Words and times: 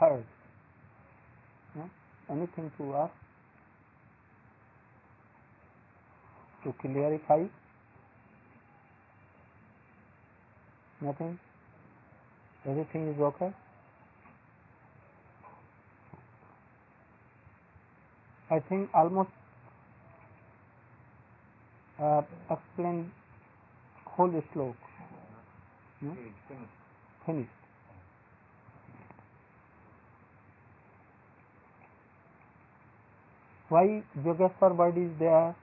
heard. 0.00 0.24
Anything 2.30 2.70
to 2.76 2.94
ask? 2.94 3.12
To 6.64 6.74
clarify? 6.82 7.44
Nothing? 11.00 11.38
Everything 12.66 13.08
is 13.08 13.20
okay? 13.20 13.52
I 18.50 18.60
think 18.68 18.90
almost 18.94 19.30
uh, 22.02 22.22
explained 22.50 23.10
whole 24.04 24.42
slope. 24.52 24.76
No? 26.00 26.16
Finished. 27.26 27.57
Why 33.68 34.02
Yogeshwar 34.24 34.74
word 34.76 34.96
is 34.96 35.10
there? 35.18 35.54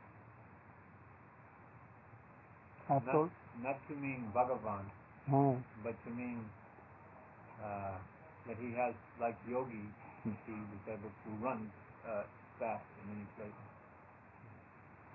Not, 2.89 3.05
told. 3.11 3.29
not 3.63 3.77
to 3.89 3.95
mean 3.95 4.29
Bhagavan, 4.35 4.85
Hmm. 5.27 5.55
but 5.83 5.95
to 6.05 6.11
mean 6.11 6.37
uh, 7.63 7.97
that 8.47 8.57
he 8.61 8.69
has, 8.77 8.93
like 9.19 9.35
yogi, 9.49 9.81
he 10.23 10.29
was 10.53 10.83
able 10.87 11.09
to 11.09 11.29
run 11.43 11.71
uh, 12.07 12.23
fast 12.59 12.83
in 13.01 13.09
many 13.09 13.25
places. 13.37 13.69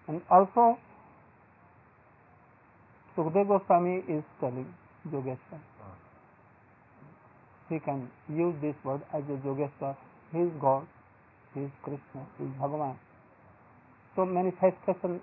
And 0.08 0.20
also, 0.28 0.78
Sukdev 3.16 3.46
Goswami 3.46 4.02
is 4.08 4.24
telling 4.40 4.66
Yogeshwar. 5.08 5.60
Uh, 5.80 5.94
He 7.68 7.78
can 7.78 8.10
use 8.28 8.54
this 8.60 8.74
word 8.84 9.02
as 9.14 9.22
a 9.30 9.36
Yogeshwar. 9.46 9.96
his 10.32 10.50
God, 10.60 10.86
Krishna 11.54 12.20
is 12.40 12.52
Bhagwan. 12.58 12.94
So 14.16 14.24
manifestation 14.26 15.20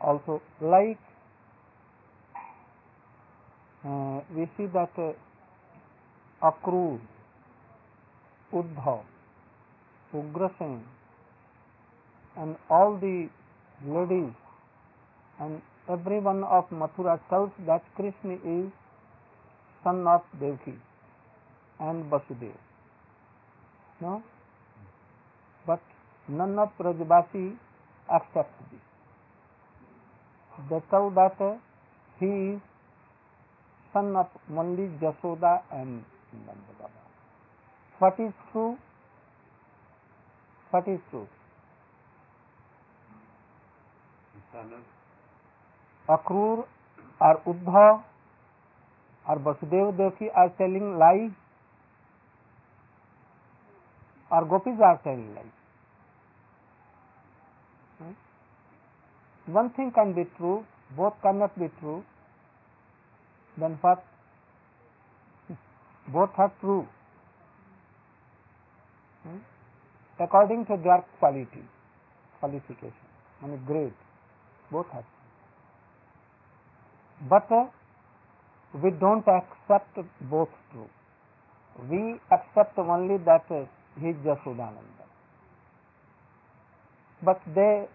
also 0.00 0.40
like 0.62 0.98
we 4.32 4.46
see 4.46 4.66
that 4.76 4.98
Akrur 6.42 7.00
Uddhav 8.52 9.00
Singh 10.48 10.74
and 12.36 12.56
all 12.72 12.96
the 13.00 13.18
ladies 13.80 14.32
and 15.38 15.60
every 15.90 16.18
one 16.20 16.44
of 16.44 16.74
Mathura 16.74 17.16
tells 17.30 17.60
that 17.66 17.82
Krishna 17.96 18.32
is 18.32 18.68
son 19.84 20.06
of 20.08 20.36
Devaki 20.36 20.76
and 21.80 22.04
Vasudev 22.12 22.54
But 25.66 25.80
none 26.28 26.58
of 26.58 26.70
Brajvasi 26.78 27.56
accept 28.10 28.52
this. 28.70 28.80
They 30.70 30.80
tell 30.90 31.10
that 31.10 31.40
uh, 31.40 31.54
he 32.20 32.26
is 32.26 32.60
son 33.92 34.16
of 34.16 34.28
only 34.56 34.88
Jasoda 35.00 35.62
and 35.72 36.04
Nanda 36.32 36.72
Baba. 36.78 37.02
What 37.98 38.18
is 38.18 38.32
true? 38.50 38.76
What 40.70 40.88
is 40.88 41.00
true? 41.10 41.28
Akrur 46.08 46.64
or 47.20 47.40
Uddhav 47.46 48.02
or 49.28 49.38
Vasudeva 49.38 49.96
Devaki 49.96 50.30
are 50.34 50.50
telling 50.58 50.98
lie 50.98 51.30
or 54.32 54.44
gopis 54.46 54.80
are 54.88 54.98
telling. 55.04 55.50
Hmm? 57.98 58.12
One 59.52 59.70
thing 59.70 59.92
can 59.94 60.14
be 60.14 60.24
true, 60.38 60.64
both 60.96 61.14
cannot 61.22 61.58
be 61.58 61.68
true. 61.80 62.02
Then 63.58 63.78
what? 63.82 64.02
Both 66.08 66.30
are 66.38 66.52
true. 66.60 66.88
Hmm? 69.24 69.36
According 70.18 70.64
to 70.66 70.78
their 70.82 71.04
quality, 71.18 71.64
qualification, 72.40 73.08
I 73.42 73.46
mean 73.46 73.60
grade, 73.66 73.92
both 74.70 74.86
are 74.94 75.02
true. 75.02 75.22
But 77.28 77.52
uh, 77.52 77.66
we 78.82 78.90
don't 78.90 79.26
accept 79.28 79.98
both 80.30 80.48
true. 80.72 80.88
We 81.90 82.18
accept 82.30 82.78
only 82.78 83.18
that 83.18 83.44
uh, 83.50 83.64
he 84.00 84.08
is 84.08 84.16
Jasodananda. 84.24 85.06
But 87.24 87.40
they 87.54 87.86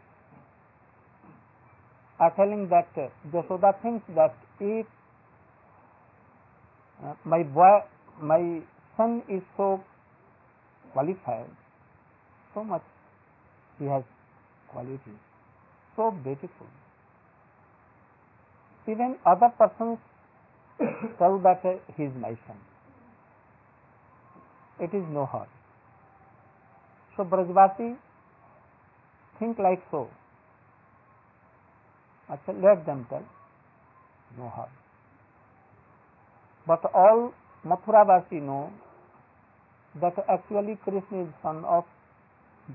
are 2.20 2.34
telling 2.36 2.70
that 2.70 2.88
uh, 2.98 3.72
thinks 3.82 4.06
that 4.16 4.36
if 4.60 4.86
uh, 7.04 7.14
my 7.26 7.44
boy, 7.44 7.80
my 8.22 8.62
son 8.96 9.22
is 9.30 9.42
so 9.56 9.82
qualified, 10.94 11.50
so 12.54 12.64
much 12.64 12.82
he 13.78 13.86
has 13.86 14.04
quality, 14.70 15.18
so 15.96 16.12
beautiful. 16.24 16.68
Even 18.88 19.18
other 19.26 19.52
persons 19.58 20.00
tell 21.20 21.38
that 21.40 21.62
uh, 21.66 21.76
he 21.96 22.04
is 22.04 22.14
my 22.20 22.36
son. 22.48 22.58
It 24.80 24.96
is 24.96 25.04
no 25.12 25.26
harm. 25.26 25.48
So 27.18 27.24
Brajvasi 27.24 27.98
think 29.40 29.58
like 29.58 29.82
so. 29.90 30.08
Achha, 32.30 32.54
let 32.62 32.86
them 32.86 33.08
tell. 33.10 33.24
No 34.38 34.50
harm. 34.50 34.70
But 36.68 36.84
all 36.94 37.34
Mathuravasi 37.66 38.42
know 38.42 38.72
that 40.02 40.14
actually 40.30 40.78
Krishna 40.84 41.24
is 41.24 41.30
son 41.42 41.64
of 41.66 41.86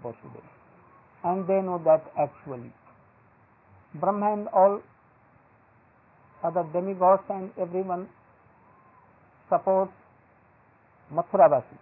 Vasudeva. 0.02 0.42
And 1.24 1.46
they 1.46 1.60
know 1.62 1.80
that 1.84 2.10
actually. 2.18 2.72
Brahma 3.94 4.32
and 4.32 4.48
all 4.48 4.80
other 6.42 6.64
demigods 6.72 7.22
and 7.28 7.50
everyone 7.60 8.08
supports 9.48 9.92
Mathuravasi. 11.14 11.78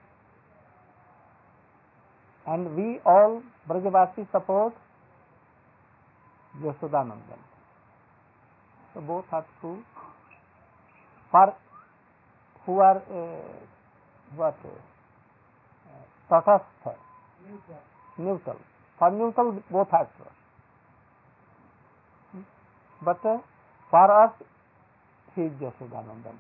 And 2.46 2.68
we 2.76 2.98
all 3.08 3.32
Brajwasi 3.68 4.24
support 4.24 4.74
Yashodanandan. 6.54 7.42
So 8.92 9.00
both 9.06 9.34
her 9.34 9.42
two 9.62 9.74
for 11.32 11.48
who 12.68 12.80
are 12.82 12.96
what 14.30 14.66
तटस्थ? 16.30 16.88
Neutral 18.18 18.58
for 19.00 19.10
neutral 19.12 19.50
both 19.72 19.94
her 19.94 20.04
two 20.18 20.24
but 23.02 23.26
for 23.92 24.10
us 24.12 24.42
he 25.36 25.44
is 25.46 25.64
Yashodanandan. 25.64 26.36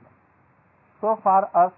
So 1.02 1.14
for 1.24 1.44
us 1.56 1.72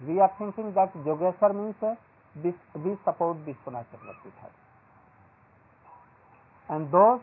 we 0.00 0.18
are 0.18 0.30
thinking 0.40 0.72
that 0.74 0.96
Jogeshwar 1.04 1.52
means 1.52 1.96
this, 2.42 2.54
we 2.74 2.96
support 3.04 3.38
Vishwanath 3.44 3.86
Chakravarti 3.92 4.30
Thakur. 4.40 4.52
And 6.70 6.92
those 6.92 7.20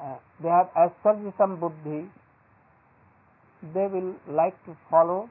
uh, 0.00 0.16
they 0.42 0.48
have 0.48 0.92
some 1.04 1.60
buddhi, 1.60 2.08
they 3.74 3.86
will 3.86 4.14
like 4.28 4.56
to 4.64 4.76
follow 4.88 5.28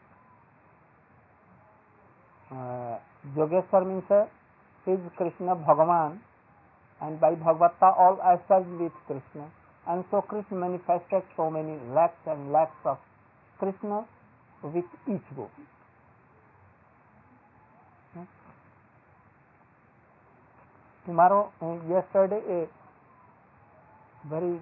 uh, 2.51 2.97
Yogeshwar 3.35 3.85
means 3.85 4.03
uh, 4.11 4.25
is 4.85 4.99
Krishna 5.17 5.55
Bhagavan 5.55 6.19
and 7.01 7.19
by 7.19 7.33
Bhagavata 7.35 7.97
all 7.97 8.17
established 8.33 8.81
with 8.81 8.91
Krishna 9.07 9.49
and 9.87 10.03
so 10.11 10.21
Krishna 10.21 10.57
manifested 10.57 11.23
so 11.35 11.49
many 11.49 11.77
lakhs 11.93 12.17
and 12.27 12.51
lakhs 12.51 12.77
of 12.85 12.97
Krishna 13.59 14.05
with 14.63 14.85
each 15.07 15.29
gopi. 15.35 15.63
Tomorrow, 21.09 21.51
yesterday, 21.89 22.39
a 22.55 22.67
very 24.29 24.59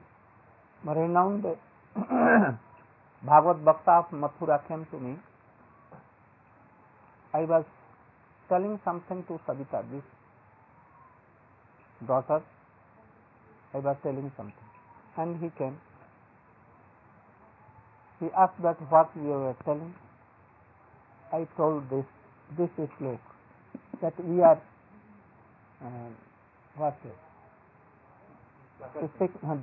renowned 0.85 1.43
Bhagavad 3.25 3.65
Bhakta 3.65 3.91
of 3.91 4.05
Mathura 4.11 4.65
came 4.65 4.85
to 4.91 4.97
me. 4.97 5.17
I 7.33 7.41
was 7.41 7.65
telling 8.47 8.79
something 8.85 9.25
to 9.27 9.41
Savita, 9.45 9.83
this 9.91 10.03
daughter. 12.07 12.41
I 13.73 13.79
was 13.79 13.97
telling 14.01 14.31
something. 14.37 14.69
And 15.17 15.35
he 15.43 15.49
came. 15.57 15.77
He 18.21 18.27
asked 18.27 18.61
that 18.63 18.77
what 18.89 19.09
you 19.17 19.35
were 19.47 19.55
telling. 19.65 19.93
I 21.33 21.45
told 21.57 21.89
this 21.89 22.05
this 22.57 22.69
is 22.77 22.89
slok 23.01 23.19
that 24.01 24.13
we 24.23 24.41
are 24.41 24.61
uh, 25.83 26.26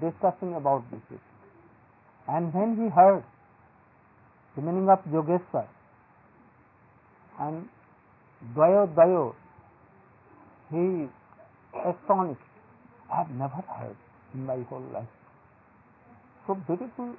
discussing 0.01 0.55
about 0.55 0.83
this 0.91 1.21
and 2.29 2.53
when 2.55 2.77
he 2.77 2.89
heard 2.89 3.25
the 4.57 4.63
meaning 4.63 4.89
of 4.89 4.99
Yogeshwar 5.13 5.67
and 7.41 7.69
Dvayo 8.55 8.87
Dvayo 8.95 9.35
he 10.71 11.09
astonished. 11.79 12.41
I 13.13 13.19
have 13.19 13.31
never 13.31 13.63
heard 13.79 13.97
in 14.33 14.47
my 14.47 14.63
whole 14.69 14.85
life. 14.93 15.09
So 16.47 16.55
beautiful 16.55 17.15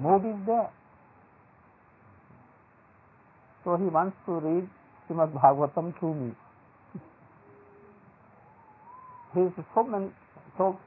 mood 0.00 0.24
is 0.24 0.46
there. 0.46 0.70
So 3.64 3.76
he 3.76 3.84
wants 3.84 4.16
to 4.26 4.32
read 4.32 4.68
Srimad 5.08 5.32
Bhagavatam 5.32 5.98
to 6.00 6.14
me. 6.14 6.32
He 9.34 9.40
is 9.40 9.52
a 9.58 9.64
showman, 9.74 10.12
so 10.58 10.78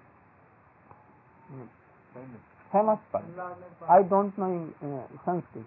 famous, 2.71 2.99
but. 3.11 3.23
I 3.89 4.03
don't 4.03 4.37
know 4.37 4.45
in 4.81 4.93
uh, 4.93 5.07
Sanskrit, 5.25 5.65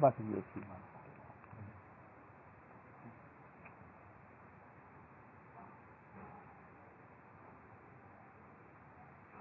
but 0.00 0.14
he 0.18 0.38
is. 0.38 0.44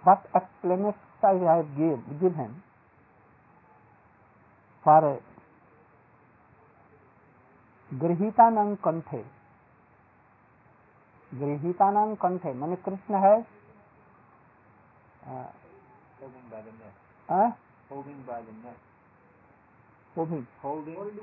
What 0.04 0.26
explanation 0.36 0.96
I 1.24 1.34
have 1.58 1.68
give, 1.78 2.00
given 2.22 2.64
for 4.84 5.22
Grahitanam 7.94 8.80
Kanthe 8.80 9.24
गृहिता 11.32 11.90
नाम 11.92 12.14
कंठ 12.16 12.46
है 12.46 12.54
मैंने 12.54 12.76
कृष्ण 12.86 13.16
है। 13.26 13.36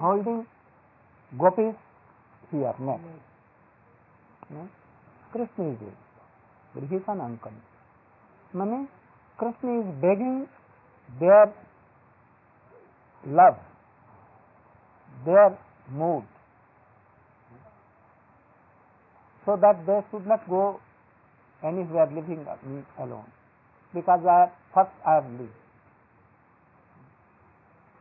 holding 0.01 0.43
Gopi 1.33 1.67
here 2.53 2.83
हाँ? 4.51 4.69
Krishna 5.33 5.71
is 5.73 5.85
गृहिता 6.75 7.15
नाम 7.15 7.37
मैंने 8.55 8.85
Krishna 9.39 9.79
is 9.81 9.87
begging 10.01 10.41
their 11.11 11.55
love 13.25 13.57
their 15.17 15.59
mood 15.99 16.38
so 19.49 19.57
that 19.57 19.87
they 19.87 19.99
should 20.11 20.27
not 20.27 20.47
go 20.47 20.79
anywhere 21.65 22.07
living 22.15 22.45
alone 22.99 23.25
because 23.95 24.21
I 24.27 24.51
first 24.75 24.91
I 25.07 25.15
have 25.15 25.31
lived. 25.41 25.57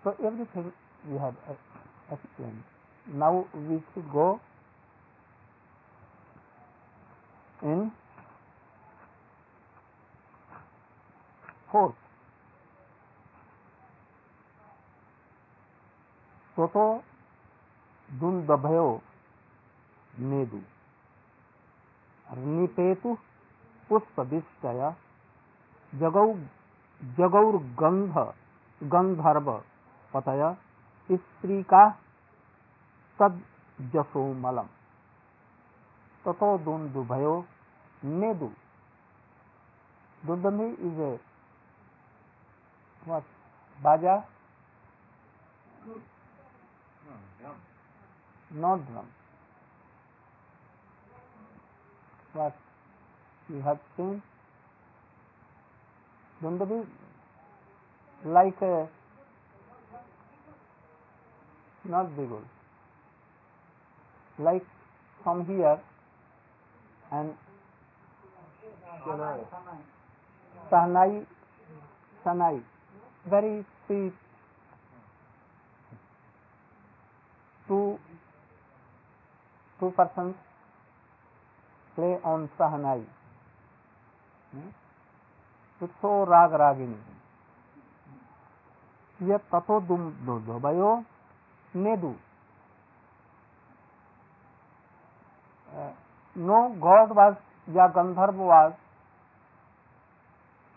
So 0.04 0.14
everything 0.26 0.74
we 1.10 1.18
have 1.18 1.36
explained. 2.12 2.64
Now 3.14 3.46
we 3.54 3.82
should 3.94 4.12
go 4.12 4.42
in 7.64 7.92
fourth. 11.72 11.96
Soto 16.58 16.88
दुन्दभयो 18.20 18.88
नेदु 20.30 20.60
निपेतु 22.30 23.14
पुष्पविष्टय 23.90 24.82
जगौ 25.94 26.26
जगौर्गंध 27.02 28.18
गंधर्व 28.82 29.52
पतय 30.12 30.44
स्त्री 31.10 31.62
का 31.74 31.84
सदजसोमलम 33.20 34.68
ततो 36.26 36.58
दुन्दुभयो 36.66 37.36
नेदु 38.04 38.50
दुन्दुभि 40.24 40.68
is 40.88 41.02
a 41.02 41.18
what 43.06 43.24
baja 43.80 44.24
No, 48.52 48.80
what 52.38 52.56
you 53.50 53.62
have 53.68 53.80
seen 53.96 54.22
Dundabi 56.44 56.80
like 58.38 58.62
a 58.62 58.88
not 61.94 62.10
bigul 62.18 62.44
like 64.48 64.66
from 65.24 65.46
here 65.52 65.78
and 67.12 67.34
sahnai 70.72 71.12
sanai 72.26 72.56
very 73.34 73.54
sweet 73.86 74.14
two 77.68 77.86
two 79.80 79.92
persons 80.02 80.47
play 81.98 82.10
on 82.26 82.46
shehnai. 82.58 83.06
Hmm? 84.54 84.70
तुत्सो 85.82 86.10
raga 86.24 86.54
ragini. 86.54 87.00
ये 89.20 89.38
ततो 89.52 89.80
दुम 89.82 90.02
दो 90.26 90.40
दो 90.40 90.60
भयो 90.60 90.90
ने 91.74 91.96
दू 91.98 92.12
नो 96.36 96.60
गॉड 96.80 97.12
वाज 97.12 97.36
या 97.68 97.88
Gandharva 97.96 98.44
was 98.44 98.74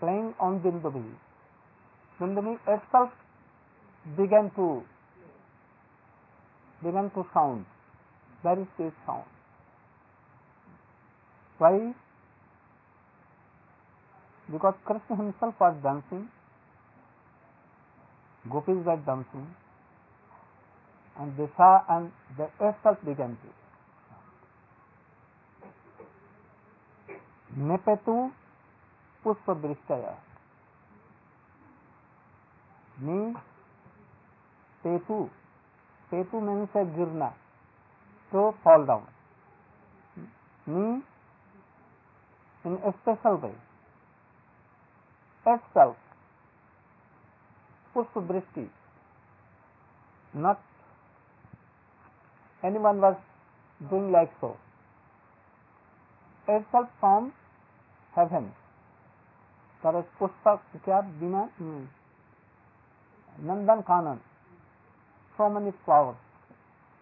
playing 0.00 0.32
on 0.40 0.60
दिंदुमी 0.60 1.02
दिंदुमी 2.20 2.54
एक्सल्फ 2.68 3.10
began 4.06 4.48
to 4.48 4.68
began 6.82 7.08
to 7.08 7.22
sound. 7.24 7.64
Where 8.44 8.58
is 8.58 8.80
sound 8.80 9.39
why 11.60 11.76
because 14.48 14.76
krishna 14.84 15.16
himself 15.16 15.54
was 15.60 15.80
dancing 15.82 16.28
gopis 18.44 18.84
were 18.84 19.00
dancing 19.06 19.48
and 21.16 21.36
they 21.36 21.48
saw 21.56 21.72
and 21.88 22.12
the 22.36 22.46
itself 22.60 23.02
began 23.04 23.36
to 23.42 23.56
nepetu 27.58 27.66
नेपेतु 27.66 28.12
पुष्प 29.24 29.48
वृक्षया 29.62 30.12
नी 32.96 33.18
पेतु 34.84 35.16
पेतु 36.12 36.40
means 36.40 36.76
गिरना 36.96 37.28
to 38.32 38.50
fall 38.64 38.86
down 38.86 39.06
नी 40.66 40.84
In 42.64 42.74
a 42.84 42.92
special 43.02 43.36
way 43.42 43.54
itself 45.46 45.96
pushpa 47.94 48.20
drishti 48.30 48.64
not 50.46 50.60
anyone 52.68 53.00
was 53.06 53.16
doing 53.92 54.10
like 54.16 54.32
so 54.40 54.50
itself 56.56 56.88
from 57.00 57.32
heaven 58.18 58.52
there 59.82 59.98
is 60.02 60.12
pushpa 60.20 60.54
kya 60.84 61.00
bina 61.22 61.42
hmm. 61.58 61.82
nandan 63.50 63.82
kanan 63.90 64.20
so 65.38 65.48
many 65.56 65.72
flowers 65.84 66.20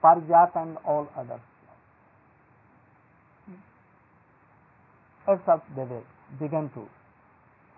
parijat 0.03 0.55
and 0.63 0.79
all 0.85 1.09
others 1.23 1.48
itself 5.29 5.63
they 5.77 5.87
began 6.39 6.71
to 6.75 6.89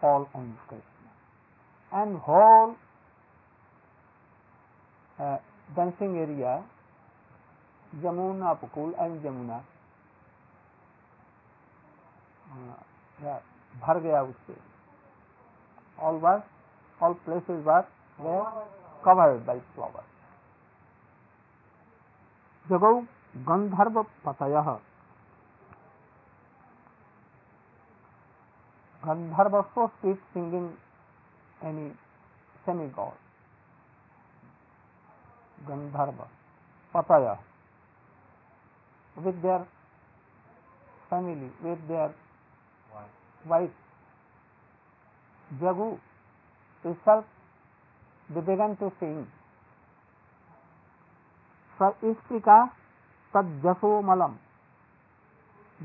fall 0.00 0.28
on 0.35 0.57
Krishna. 0.69 1.11
And 1.92 2.19
whole 2.19 2.76
uh, 5.19 5.38
dancing 5.76 6.16
area, 6.19 6.62
Jamuna 8.02 8.59
Pukul 8.61 8.95
and 8.99 9.23
Jamuna, 9.23 9.62
uh, 12.52 13.38
भर 13.83 13.99
गया 14.00 14.21
उससे 14.23 14.54
all 16.07 16.19
was 16.19 16.40
all 17.00 17.14
places 17.25 17.59
were 17.64 17.85
were 18.26 18.45
covered 19.04 19.42
by 19.49 19.57
flowers 19.75 20.09
जगौ 22.71 22.92
गंधर्व 23.49 24.02
पतय 24.25 24.57
गंधर्व 29.07 29.64
so 29.75 29.90
sweet 30.00 30.19
singing 30.33 30.71
any 31.62 31.92
semi-god. 32.64 33.12
Gandharva, 35.66 36.26
Pataya, 36.95 37.38
with 39.16 39.40
their 39.42 39.66
family, 41.11 41.50
with 41.62 41.78
their 41.88 42.14
Why? 42.90 43.04
wife, 43.47 43.71
Jagu 45.61 45.99
itself, 46.85 47.25
they 48.30 48.40
began 48.40 48.76
to 48.76 48.92
sing. 49.00 49.26
स 51.78 51.87
स्त्रिका 52.04 52.57
तज्जसोमलम 53.35 54.33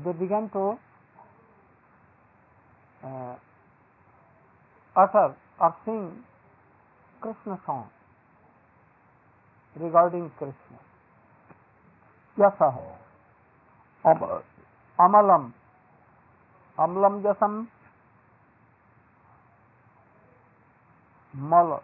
they 0.04 0.12
began 0.12 0.48
to 0.50 0.62
असर 4.96 5.36
और 5.60 5.70
Singh 5.70 6.24
Krishna 7.22 7.56
song 7.56 7.88
regarding 9.76 10.30
Krishna. 10.30 10.76
कैसा 12.36 12.70
है। 12.70 13.00
अब, 14.06 14.44
अमलम 15.00 15.52
अमलम 16.78 17.22
जसम, 17.22 17.66
मल, 21.36 21.80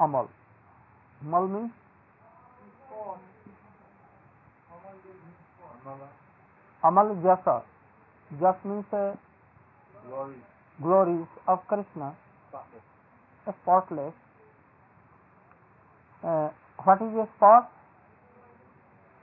अमल। 0.00 0.28
मल 1.22 1.42
means 1.42 1.72
अमल 6.84 7.14
जस। 7.22 7.44
जस 8.32 8.62
means 8.66 9.16
glories 10.82 11.26
of 11.48 11.66
Krishna 11.68 12.14
spotless. 12.48 13.54
spotless. 13.62 14.14
Uh, 16.22 16.48
what 16.84 17.00
is 17.02 17.14
a 17.16 17.28
spot? 17.36 17.70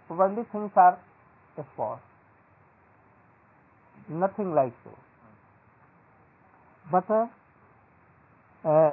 Worldly 0.09 0.43
things 0.51 0.71
are 0.75 0.99
a 1.57 1.63
spot. 1.73 2.01
Nothing 4.09 4.53
like 4.53 4.73
so. 4.83 4.91
But 6.91 7.09
uh, 7.09 7.27
uh, 8.65 8.91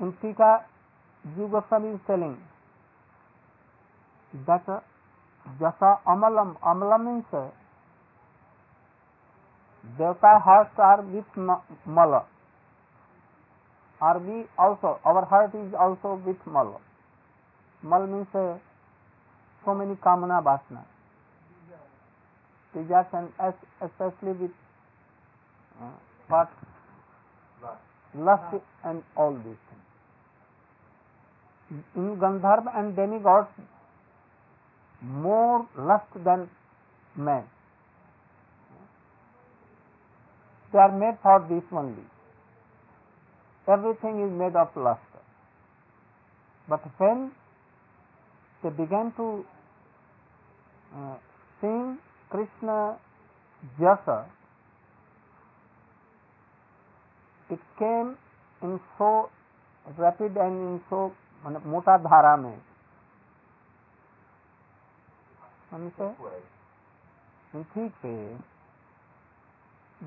in 0.00 0.12
Tika, 0.22 0.64
Jiva 1.36 1.50
Goswami 1.62 1.94
is 1.94 2.00
telling 2.06 2.38
that 4.46 4.62
uh, 4.68 4.80
Jasa 5.60 5.98
Amalam, 6.06 6.58
Amalam 6.62 7.04
means 7.04 7.24
uh, 7.32 7.48
Devata 9.98 10.40
hearts 10.42 10.78
are 10.78 11.02
with 11.02 11.24
ma- 11.36 11.62
Mala. 11.86 12.24
Are 14.00 14.18
we 14.18 14.46
also, 14.58 14.98
our 15.04 15.24
heart 15.26 15.54
is 15.54 15.74
also 15.78 16.20
with 16.24 16.36
Mal. 16.46 16.80
Mal 17.82 18.06
means 18.06 18.26
uh, 18.34 18.56
so 19.64 19.74
many 19.74 19.94
Kamana 19.96 20.42
Vasana. 20.42 20.84
Desires 22.74 23.06
and 23.12 23.28
especially 23.82 24.32
with 24.32 24.50
uh, 25.82 25.90
what? 26.28 26.48
Lust. 27.62 27.80
Lust 28.14 28.54
and 28.84 29.02
all 29.16 29.34
these 29.34 29.62
things. 29.68 29.86
In 31.96 32.16
Gandharv 32.16 32.66
and 32.76 32.96
demigods, 32.96 33.48
more 35.02 35.66
lust 35.76 36.06
than 36.24 36.48
men. 37.16 37.44
They 40.72 40.78
are 40.78 40.92
made 40.92 41.18
for 41.22 41.40
this 41.48 41.64
only. 41.72 42.04
Everything 43.68 44.22
is 44.22 44.30
made 44.30 44.56
of 44.56 44.68
lust. 44.76 45.00
But 46.68 46.80
when 46.98 47.32
they 48.62 48.70
began 48.70 49.12
to 49.16 49.44
uh, 50.96 51.16
sing 51.60 51.98
Krishna 52.30 52.96
Jasa, 53.80 54.26
it 57.50 57.58
came 57.78 58.16
in 58.62 58.80
so 58.96 59.30
rapid 59.98 60.36
and 60.36 60.54
in 60.68 60.80
so 60.88 61.10
माने 61.44 61.58
मोटा 61.66 61.96
धारा 62.04 62.36
में 62.36 62.58
understand? 65.72 66.16
in 67.54 67.64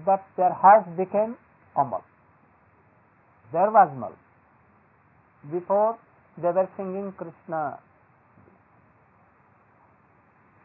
that 0.06 0.26
their 0.38 0.54
hearts 0.54 0.90
became 0.98 1.38
amal. 1.78 2.04
There 3.52 3.70
was 3.70 3.90
mal. 3.98 4.14
Before 5.52 5.98
they 6.42 6.50
were 6.50 6.70
singing 6.78 7.14
Krishna 7.18 7.80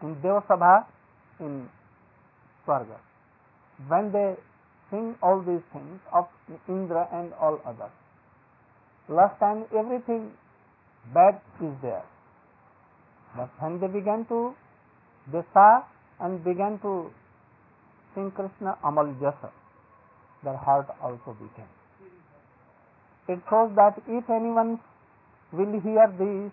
in 0.03 0.15
Devasabha 0.17 0.87
in 1.41 1.69
Swarga. 2.65 2.99
When 3.89 4.13
they 4.13 4.35
sing 4.91 5.15
all 5.23 5.41
these 5.41 5.65
things 5.73 6.01
of 6.13 6.27
Indra 6.69 7.09
and 7.13 7.33
all 7.35 7.61
others, 7.67 7.93
last 9.09 9.39
time 9.39 9.65
everything 9.77 10.33
bad 11.13 11.41
is 11.61 11.75
there. 11.83 12.05
But 13.37 13.51
when 13.61 13.81
they 13.81 13.87
began 13.87 14.25
to, 14.27 14.55
they 15.33 15.43
saw 15.53 15.83
and 16.21 16.43
began 16.43 16.79
to 16.81 17.11
sing 18.15 18.31
Krishna 18.33 18.77
Amal 18.85 19.15
Jasa, 19.21 19.51
their 20.43 20.57
heart 20.57 20.89
also 21.03 21.37
became. 21.41 21.73
It 23.29 23.41
shows 23.51 23.71
that 23.77 24.01
if 24.07 24.29
anyone 24.31 24.81
will 25.53 25.81
hear 25.81 26.07
this 26.19 26.53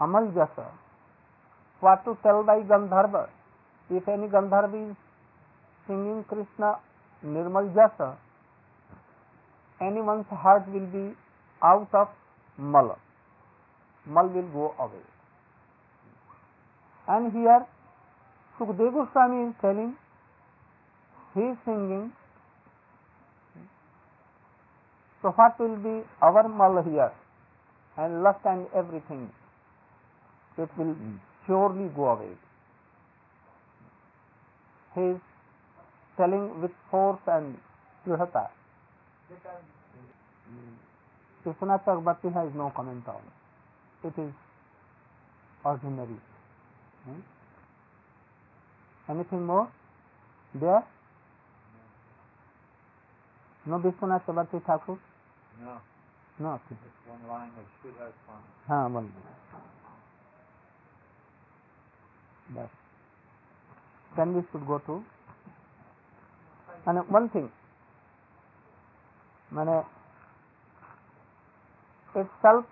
Amal 0.00 0.28
Jasa, 0.32 0.66
what 1.80 2.04
to 2.04 2.16
tell 2.22 2.42
by 2.42 2.60
Gandharva? 2.60 3.28
If 3.90 4.08
any 4.08 4.26
Gandharva 4.26 4.90
is 4.90 4.96
singing 5.86 6.24
Krishna 6.28 6.78
Nirmal 7.24 7.72
Jasa, 7.74 8.16
anyone's 9.80 10.26
heart 10.28 10.68
will 10.68 10.86
be 10.86 11.14
out 11.62 11.88
of 11.92 12.08
Mala. 12.58 12.96
Mal 14.06 14.28
will 14.28 14.48
go 14.54 14.74
away. 14.78 15.04
And 17.08 17.32
here 17.32 17.66
Sukdev 18.58 18.92
Goswami 18.92 19.48
is 19.50 19.54
telling, 19.60 19.96
he 21.34 21.40
is 21.40 21.56
singing. 21.64 22.12
So 25.20 25.30
what 25.32 25.58
will 25.60 25.76
be 25.76 26.02
our 26.22 26.48
mal 26.48 26.82
here? 26.82 27.12
And 27.98 28.22
lust 28.22 28.40
and 28.44 28.66
everything. 28.74 29.30
It 30.56 30.70
will 30.78 30.96
surely 31.46 31.88
go 31.94 32.08
away. 32.10 32.32
He 34.94 35.00
is 35.00 35.20
telling 36.16 36.60
with 36.62 36.72
force 36.90 37.20
and 37.26 37.58
dृढ़ता. 38.06 38.48
Vishwanath 41.44 41.84
Chakrabarti 41.84 42.32
has 42.32 42.52
no 42.54 42.72
comment 42.74 43.06
on 43.06 43.20
it. 44.02 44.08
It 44.08 44.20
is 44.20 44.32
ordinary. 45.64 46.18
Hmm? 47.04 47.20
Anything 49.08 49.46
more? 49.46 49.68
There? 50.54 50.84
No 53.66 53.78
Vishwanath 53.78 54.24
Sabarthi 54.26 54.64
Thakur? 54.64 54.98
No. 55.62 55.80
No. 56.38 56.60
Just 56.68 56.80
one 57.06 57.28
line 57.28 57.50
of 57.58 57.66
Sridhar 57.80 58.10
Swami. 58.24 58.44
Ah, 58.68 58.88
one 58.88 59.12
But 62.54 62.70
then 64.16 64.34
we 64.34 64.42
should 64.52 64.66
go 64.66 64.78
to 64.86 65.04
and 66.86 66.98
one 67.16 67.28
thing 67.34 67.46
মানে 69.56 69.76
itself 72.20 72.64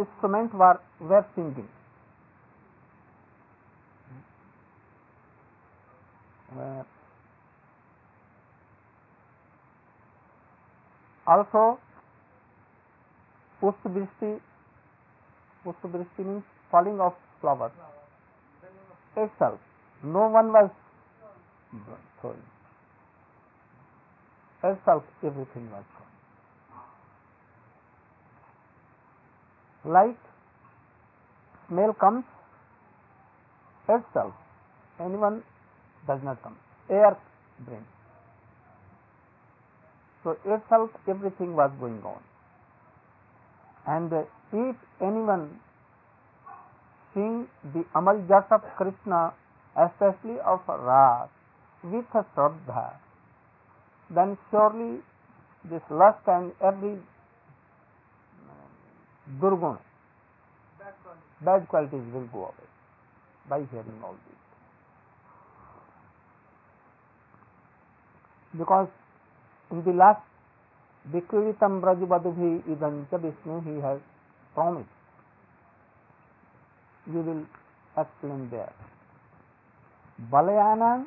instrument 0.00 0.50
were 0.60 0.76
were 1.10 1.24
singing 1.34 1.68
Uh, 6.56 6.82
also 11.26 11.78
pushpa 13.60 13.88
vrishti 13.96 14.30
pushpa 15.64 15.88
vrishti 15.94 16.24
means 16.24 16.44
falling 16.70 17.00
of 17.00 17.14
flowers. 17.40 17.72
Itself. 19.16 19.60
No 20.02 20.28
one 20.28 20.52
was 20.52 20.70
throwing 22.20 22.46
itself 24.64 25.04
everything 25.22 25.70
was 25.70 25.84
gone 25.98 26.08
light 29.84 30.16
smell 31.68 31.92
comes. 31.94 32.24
Itself. 33.88 34.34
Anyone 35.00 35.42
does 36.08 36.20
not 36.24 36.42
come. 36.42 36.56
Air 36.90 37.16
brings. 37.64 37.86
So 40.24 40.36
itself 40.44 40.90
everything 41.06 41.54
was 41.54 41.70
going 41.78 42.02
on. 42.02 42.20
And 43.86 44.12
uh, 44.12 44.22
if 44.52 44.76
anyone 45.00 45.60
seeing 47.14 47.46
the 47.74 47.84
Amal 47.94 48.24
Jas 48.28 48.44
of 48.50 48.62
Krishna, 48.76 49.32
especially 49.76 50.38
of 50.44 50.60
Ras, 50.68 51.28
with 51.84 52.04
a 52.14 52.24
Shraddha, 52.34 52.94
then 54.10 54.36
surely 54.50 55.00
this 55.70 55.82
lust 55.90 56.26
and 56.26 56.52
every 56.60 56.98
uh, 58.48 58.68
durgun, 59.40 59.78
bad 61.44 61.68
qualities 61.68 62.02
will 62.12 62.28
go 62.32 62.44
away 62.50 62.68
by 63.48 63.58
hearing 63.70 64.00
all 64.02 64.16
this. 64.26 64.27
Because 68.53 68.87
in 69.71 69.83
the 69.83 69.91
last 69.93 70.21
Vikritam 71.05 71.81
Brajabadubhi 71.81 72.63
Idancha 72.63 73.21
Vishnu 73.21 73.61
he 73.61 73.81
has 73.81 73.99
promised. 74.55 74.87
You 77.07 77.19
will 77.21 77.43
explain 77.97 78.49
there. 78.49 78.73
Balayanam 80.31 81.05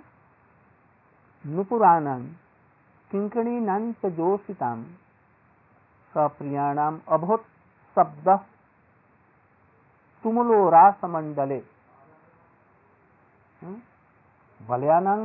नुपुराणां 1.44 2.20
किङ्कणीनां 3.10 3.82
च 3.92 4.08
जोषितां 4.14 4.78
सप्रियाणाम् 6.14 6.96
अभूत् 7.16 7.44
शब्दः 7.96 8.40
तुमुलो 10.22 10.58
रासमण्डले 10.70 11.60
बलयानां 14.68 15.18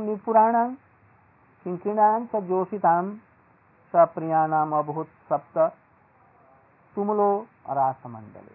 किंचिनायन 1.67 2.25
च 2.25 2.39
जोशिताम 2.43 3.07
सप्रियानाम 3.93 4.73
अभूत 4.75 5.07
सप्त 5.29 5.57
तुमलो 6.95 7.29
रास 7.69 8.05
मंडले 8.05 8.53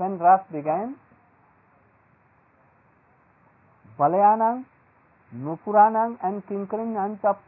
फेन 0.00 0.16
रास 0.18 0.44
began 0.52 0.94
बलयानांग 3.98 4.62
नुपुरानांग 5.32 6.14
and 6.24 6.40
किंकरिन 6.42 6.92
नाम 6.92 7.16
चप 7.16 7.40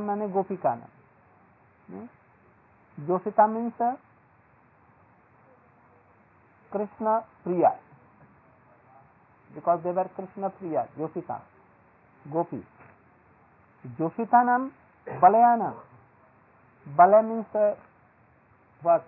मैंने 0.00 0.28
गोपिका 0.28 0.74
नाम 0.74 0.90
hmm? 1.88 2.08
जोशिता 2.98 3.46
मीन्स 3.46 3.82
कृष्ण 6.72 7.18
प्रिया 7.44 7.70
बिकॉज़ 9.50 9.80
देवर 9.80 10.08
कृष्ण 10.16 10.48
प्रिया 10.48 10.84
जोशिता 10.98 11.40
गोपी। 12.24 12.62
जोशिता 13.98 14.42
नाम 14.42 14.70
बलया 15.06 15.54
नाम 15.56 15.74
बलय 16.86 17.22
means 17.22 17.56
work 18.82 19.06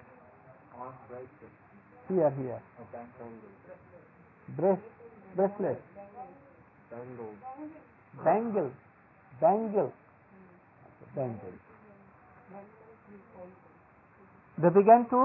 here 2.08 2.32
here 2.32 2.60
brace 4.48 4.78
bracelet 5.36 5.78
bangle 8.14 8.70
bangle 9.32 9.90
bangle 11.14 11.52
the 14.58 14.72
two 15.10 15.22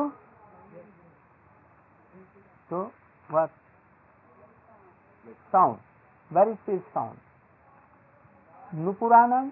two 2.70 2.82
work 3.30 3.52
sound 5.54 5.78
very 6.32 6.54
speed 6.56 6.82
sound 6.94 7.25
नुपुराणम 8.76 9.52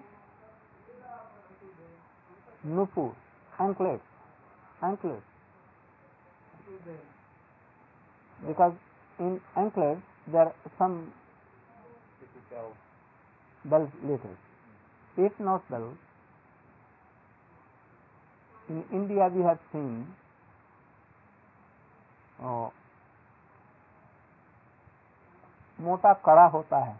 Nupur, 2.66 3.10
anklet 3.52 4.00
anklet. 4.80 5.22
Because 8.40 8.74
in 9.18 9.40
anklet 9.58 10.02
there 10.32 10.48
some 10.78 10.96
bell 13.64 13.88
later 14.04 14.36
if 15.16 15.42
not 15.42 15.70
bell 15.70 15.84
in 18.68 18.84
India 18.92 19.26
we 19.26 19.42
have 19.42 19.56
seen 19.72 20.14
मोटा 25.78 26.12
कड़ा 26.26 26.44
होता 26.48 26.78
है, 26.78 26.98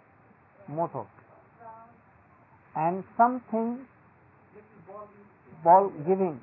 मोटो। 0.70 1.06
and 2.75 3.03
something 3.17 3.79
ball 5.63 5.89
giving 6.07 6.39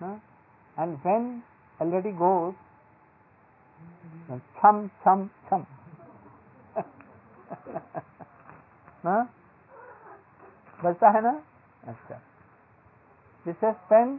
huh? 0.00 0.14
and 0.78 0.98
when 1.02 1.42
a 1.80 1.84
lady 1.84 2.10
goes 2.10 2.54
then 4.28 4.40
chum 4.60 4.90
chum 5.04 5.30
chum 5.48 5.66
हाँ? 9.04 9.22
बजता 10.84 11.10
है 11.16 11.20
ना 11.22 11.30
अच्छा 11.88 12.20
this 13.44 13.62
is 13.68 13.76
when 13.90 14.18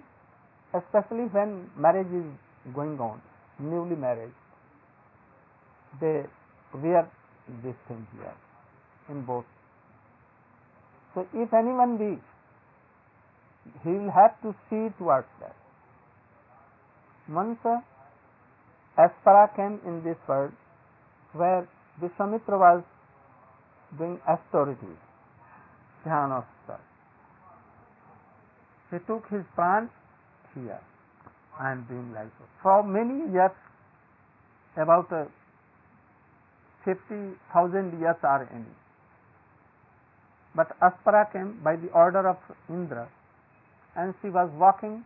especially 0.73 1.25
when 1.35 1.51
marriage 1.85 2.13
is 2.19 2.73
going 2.75 2.97
on 2.99 3.21
newly 3.59 3.97
married 4.03 4.33
they 6.01 6.15
wear 6.83 7.03
this 7.63 7.75
thing 7.87 8.05
here 8.15 8.35
in 9.09 9.21
both 9.29 9.52
so 11.14 11.26
if 11.32 11.52
anyone 11.52 11.96
be 11.96 12.12
he 13.82 13.90
will 13.90 14.10
have 14.10 14.40
to 14.42 14.54
see 14.68 14.88
towards 14.98 15.28
that 15.40 15.56
once 17.28 17.58
Aspara 18.96 19.54
came 19.56 19.80
in 19.86 20.02
this 20.04 20.16
world 20.28 20.52
where 21.32 21.66
Vishwamitra 22.00 22.58
was 22.58 22.82
doing 23.98 24.20
austerities, 24.28 25.00
dhyana 26.06 26.44
He 28.90 28.98
took 29.06 29.26
his 29.30 29.42
pran 29.56 29.88
here 30.54 30.80
and 31.60 31.88
doing 31.88 32.12
like 32.12 32.28
so. 32.38 32.44
For 32.62 32.82
many 32.82 33.32
years, 33.32 33.50
about 34.76 35.12
uh, 35.12 35.24
50,000 36.84 37.98
years 38.00 38.16
are 38.22 38.48
ending. 38.52 38.74
But 40.54 40.78
Aspara 40.80 41.32
came 41.32 41.60
by 41.64 41.76
the 41.76 41.88
order 41.88 42.28
of 42.28 42.36
Indra 42.68 43.08
and 43.96 44.14
she 44.22 44.28
was 44.28 44.50
walking 44.56 45.04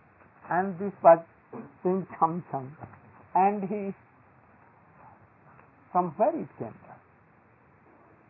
and 0.50 0.78
this 0.78 0.92
was 1.02 1.18
doing 1.82 2.06
chum 2.18 2.44
chum 2.50 2.76
and 3.34 3.62
he 3.62 3.94
from 5.92 6.12
where 6.16 6.36
it 6.36 6.48
came? 6.58 6.74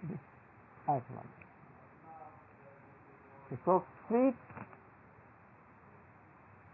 This 0.08 0.18
once. 0.88 1.06
So 3.64 3.84
sweet 4.06 4.34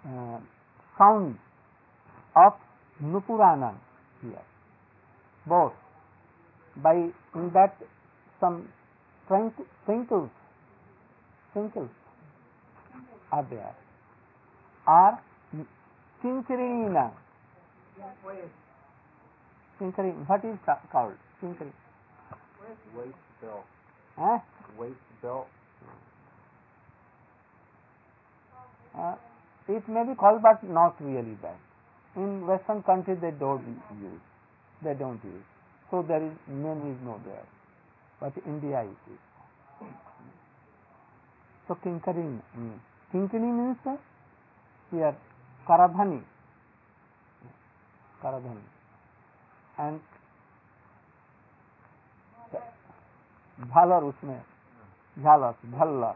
uh, 0.07 0.39
sound 0.99 1.39
of 2.37 2.53
Nupurana 3.03 3.75
here. 4.23 4.43
Both 5.47 5.73
by 6.77 6.95
in 7.35 7.51
that 7.55 7.77
some 8.41 8.69
twinkles, 9.27 10.31
twinkles 11.53 11.91
are 13.33 13.47
there. 13.51 13.75
Are 14.87 15.21
Kinkirinina. 16.23 17.11
Kinkirin. 19.81 20.27
What 20.27 20.45
is 20.45 20.59
ca- 20.65 20.81
called? 20.91 21.15
Kinkirin. 21.43 21.73
Waist 22.97 23.19
belt. 23.41 23.65
Huh? 24.17 24.39
Waist 24.79 24.97
belt. 25.23 25.47
Uh, 28.97 29.15
it 29.69 29.89
may 29.89 30.05
be 30.05 30.15
called, 30.15 30.41
but 30.43 30.63
not 30.63 30.95
really 31.01 31.37
that. 31.43 31.59
In 32.17 32.47
Western 32.47 32.83
countries, 32.83 33.19
they 33.21 33.33
don't 33.33 33.65
use. 34.01 34.21
They 34.83 34.95
don't 34.95 35.23
use. 35.25 35.45
So 35.91 36.03
there 36.07 36.23
is 36.25 36.33
name 36.49 36.93
is 36.93 36.99
no 37.05 37.21
there. 37.25 37.45
But 38.21 38.33
India 38.47 38.81
it 38.83 39.13
is. 39.13 39.89
So 41.67 41.75
Kinkari 41.85 42.41
means. 42.57 42.81
Kinkini 43.13 43.51
means 43.53 43.77
uh, 43.87 43.97
here 44.91 45.17
Karadhani. 45.69 46.23
Karadhani. 48.23 48.65
And 49.79 50.01
झालर 53.71 54.03
उसमें 54.05 54.41
झालर 55.23 55.53
झल्लर 55.73 56.15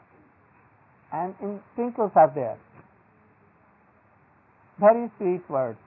and 1.12 1.34
in 1.40 1.60
twinkles 1.74 2.12
are 2.14 2.30
there. 2.34 2.58
Very 4.78 5.10
sweet 5.18 5.48
words. 5.48 5.78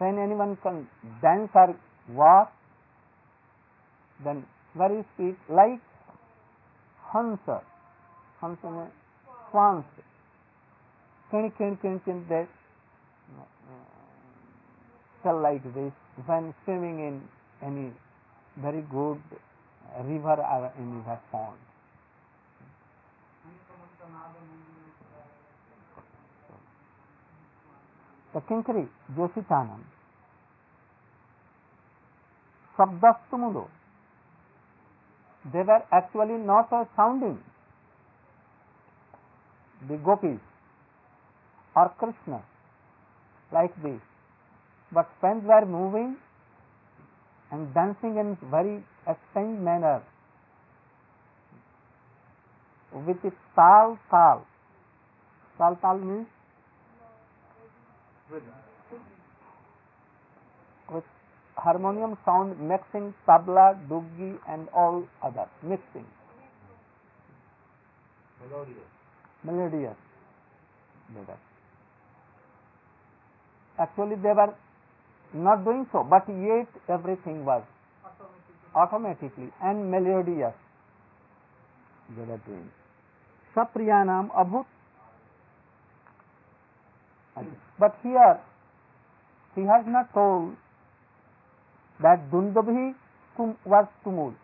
when 0.00 0.18
anyone 0.18 0.56
can 0.64 0.88
dance 1.20 1.50
or 1.54 1.76
walk, 2.08 2.52
then 4.24 4.44
very 4.76 5.04
sweet, 5.16 5.36
like 5.48 5.80
Hansa. 7.12 7.62
Hansa 8.40 8.70
means 8.70 8.90
swans. 9.50 9.84
Kin, 11.30 11.52
kin, 11.58 11.76
kin, 11.82 12.00
kin, 12.04 12.24
they 12.28 12.46
tell 15.22 15.40
like 15.40 15.62
this 15.74 15.92
when 16.26 16.54
swimming 16.64 16.98
in 17.00 17.22
any 17.62 17.92
very 18.56 18.82
good 18.90 19.20
river 20.04 20.36
or 20.40 20.72
any 20.78 21.02
pond. 21.30 21.58
The 28.32 28.40
Kinkari, 28.42 28.88
Joshitanam, 29.16 29.80
Sabdastumulo, 32.78 33.66
they 35.44 35.62
were 35.62 35.82
actually 35.90 36.38
not 36.38 36.68
sounding. 36.96 37.38
The 39.88 39.96
gopis 39.96 40.38
or 41.74 41.88
Krishna 41.98 42.42
like 43.52 43.74
this. 43.82 44.00
But 44.92 45.08
they 45.22 45.32
were 45.44 45.64
moving 45.64 46.16
and 47.50 47.72
dancing 47.72 48.16
in 48.16 48.36
very 48.50 48.82
strange 49.30 49.58
manner 49.60 50.02
with 52.92 53.24
its 53.24 53.36
tal 53.54 53.98
tal. 54.10 54.46
Tal 55.58 55.76
tal 55.76 55.98
means 55.98 56.26
with 58.30 58.42
harmonium 61.62 62.16
sound 62.24 62.58
mixing 62.60 63.12
tabla, 63.28 63.76
duggi 63.88 64.38
and 64.48 64.68
all 64.74 65.04
other 65.22 65.46
mixing. 65.62 66.06
Melodious. 68.40 68.90
Melodious. 69.44 69.96
They 71.14 71.20
were. 71.20 71.38
Actually 73.78 74.16
they 74.16 74.32
were 74.32 74.54
not 75.34 75.64
doing 75.64 75.86
so, 75.92 76.04
but 76.08 76.24
yet 76.28 76.68
everything 76.88 77.44
was 77.44 77.62
automatically 78.74 79.52
and 79.62 79.90
melodious. 79.90 80.54
They 82.16 82.22
were 82.22 82.40
doing. 82.46 82.70
Sapriyanam 83.54 84.30
abhut. 84.32 84.66
But 87.78 87.96
here 88.02 88.40
he 89.54 89.62
has 89.62 89.84
not 89.86 90.12
told 90.12 90.56
that 92.02 92.30
Dundabhi 92.30 92.94
was 93.64 93.86
tumul. 94.04 94.34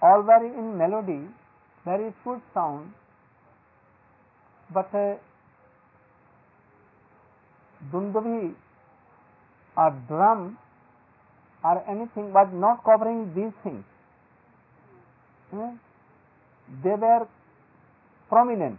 All 0.00 0.22
were 0.22 0.44
in 0.46 0.78
melody, 0.78 1.20
very 1.84 2.12
sweet 2.22 2.42
sound, 2.54 2.92
but 4.72 4.94
uh, 4.94 5.16
Dundabhi 7.92 8.54
or 9.76 9.90
drum 10.06 10.58
or 11.64 11.82
anything 11.90 12.32
was 12.32 12.48
not 12.52 12.84
covering 12.84 13.32
these 13.34 13.52
things. 13.64 13.84
Eh? 15.52 15.70
They 16.84 16.90
were 16.90 17.26
prominent. 18.28 18.78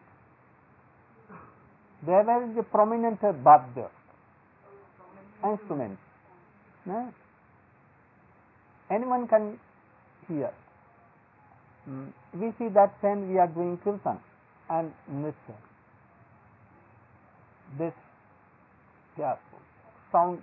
They 2.06 2.14
were 2.14 2.54
the 2.56 2.64
prominent 2.64 3.20
badya 3.22 3.90
instrument. 5.44 5.98
Eh? 6.86 7.06
Anyone 8.90 9.28
can 9.28 9.60
hear. 10.28 10.52
Mm. 11.88 12.12
We 12.34 12.54
see 12.58 12.70
that 12.74 12.94
when 13.02 13.32
we 13.32 13.38
are 13.40 13.48
doing 13.48 13.78
kirtan 13.84 14.20
and 14.70 14.94
nritya. 15.12 15.56
This 17.78 17.94
yeah, 19.18 19.36
sound 20.12 20.40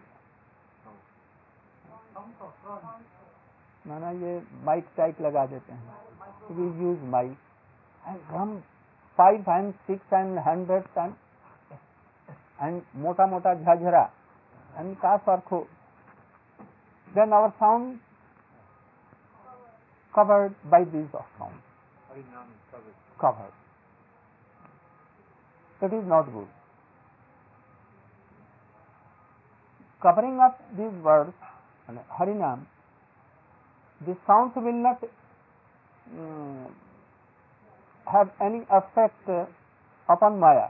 ना 3.84 3.98
ना 3.98 4.10
ये 4.10 4.38
mic 4.64 4.86
type 4.96 5.20
लगा 5.20 5.44
देते 5.46 5.72
हैं 5.72 6.56
we 6.56 6.66
use 6.82 7.02
mic 7.10 7.36
and 8.04 8.18
drum 8.28 8.56
five 9.18 9.50
and 9.50 9.72
six 9.86 10.12
and 10.12 10.38
hundred 10.46 10.84
and 10.98 11.14
and 12.60 12.82
मोटा 13.04 13.26
मोटा 13.26 13.52
and 14.78 15.00
kas 15.00 15.20
are 15.26 15.42
kho. 15.50 15.66
Then 17.14 17.32
our 17.32 17.52
sound 17.58 18.00
covered 20.14 20.54
by 20.70 20.84
these 20.84 21.12
of 21.14 21.24
sound. 21.38 21.54
Covered. 23.20 23.52
That 25.80 25.92
is 25.92 26.06
not 26.06 26.32
good. 26.32 26.48
Covering 30.02 30.38
up 30.38 30.60
these 30.76 30.96
words, 31.02 31.32
Harinam, 32.18 32.66
the 34.06 34.16
sounds 34.26 34.52
will 34.56 34.72
not 34.72 35.02
um, 36.18 36.66
have 38.06 38.30
any 38.40 38.60
effect 38.70 39.28
upon 40.08 40.38
Maya. 40.38 40.68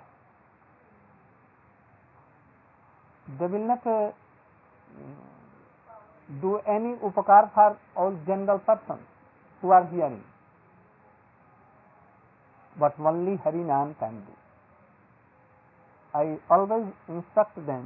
They 3.39 3.47
will 3.47 3.67
not 3.67 3.87
uh, 3.87 4.11
do 6.43 6.59
any 6.77 6.95
upakar 7.09 7.43
for 7.55 7.69
all 7.97 8.17
general 8.27 8.59
persons 8.59 9.05
who 9.61 9.71
are 9.71 9.87
hearing 9.93 10.23
but 12.79 12.99
only 13.11 13.37
harinam 13.45 13.95
can 14.03 14.17
do 14.27 14.35
i 16.23 16.25
always 16.57 16.87
instruct 17.17 17.59
them 17.71 17.85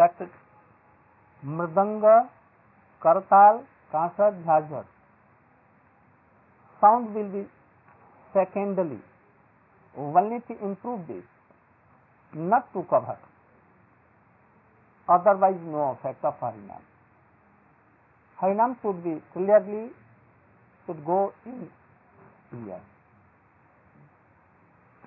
that 0.00 0.22
mridanga 1.58 2.16
kartal 3.06 3.62
kansar 3.92 4.30
jhajhar 4.48 4.84
sound 6.80 7.14
will 7.14 7.30
be 7.36 7.44
secondary 8.36 9.00
only 9.96 10.40
to 10.48 10.58
improve 10.70 11.00
this 11.12 11.26
not 12.52 12.72
to 12.74 12.82
cover 12.94 13.18
otherwise 15.08 15.60
no 15.64 15.96
effect 15.98 16.24
of 16.24 16.34
harinam. 16.40 16.82
Harinam 18.40 18.76
should 18.82 19.02
be 19.02 19.20
clearly 19.32 19.90
should 20.86 21.04
go 21.04 21.32
in 21.46 21.68
here 22.52 22.80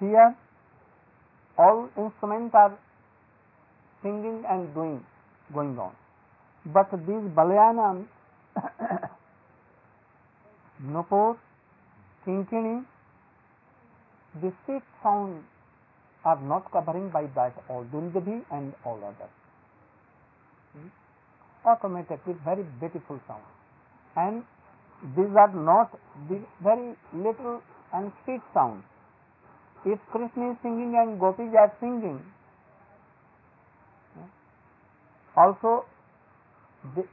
here 0.02 0.36
all 1.58 1.90
instruments 2.04 2.56
are 2.56 2.74
singing 4.02 4.44
and 4.50 4.74
doing 4.74 5.04
going 5.54 5.78
on. 5.78 5.94
But 6.66 6.92
these 7.08 7.28
balyanams 7.40 8.08
nupur 10.94 11.38
kinkini 12.26 12.76
the 14.42 14.52
six 14.66 14.86
sounds 15.04 15.44
are 16.24 16.42
not 16.42 16.72
covering 16.72 17.10
by 17.10 17.24
that 17.36 17.54
all 17.70 17.86
dundabhi 17.94 18.42
and 18.52 18.74
all 18.86 19.00
others 19.12 19.41
Hmm? 20.74 20.88
automatically 21.66 22.36
very 22.46 22.64
beautiful 22.80 23.20
sound 23.28 23.44
and 24.16 24.44
these 25.16 25.36
are 25.44 25.54
not 25.54 25.92
the 26.30 26.40
very 26.64 26.96
little 27.14 27.62
and 27.94 28.12
sweet 28.24 28.42
sounds 28.54 28.84
if 29.86 30.00
krishna 30.12 30.52
is 30.52 30.58
singing 30.64 30.96
and 31.02 31.20
gopis 31.20 31.58
are 31.64 31.72
singing 31.80 32.20
also 35.36 35.86
the, 36.96 37.04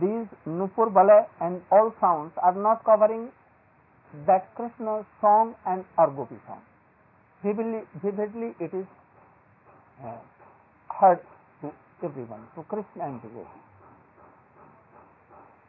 these 0.00 0.26
nupur 0.46 0.92
bala 0.92 1.26
and 1.40 1.60
all 1.70 1.92
sounds 2.00 2.32
are 2.42 2.54
not 2.54 2.84
covering 2.84 3.28
that 4.26 4.54
krishna 4.54 5.04
song 5.20 5.54
and 5.66 5.84
or 5.96 6.10
gopi 6.10 6.38
song 6.46 6.62
vividly, 7.42 7.82
vividly 8.02 8.54
it 8.60 8.72
is 8.74 8.86
uh, 10.04 10.18
heard 11.00 11.20
everyone 12.04 12.46
to 12.54 12.62
Krishna 12.62 13.04
and 13.04 13.22
to 13.22 13.28
devotion. 13.28 13.62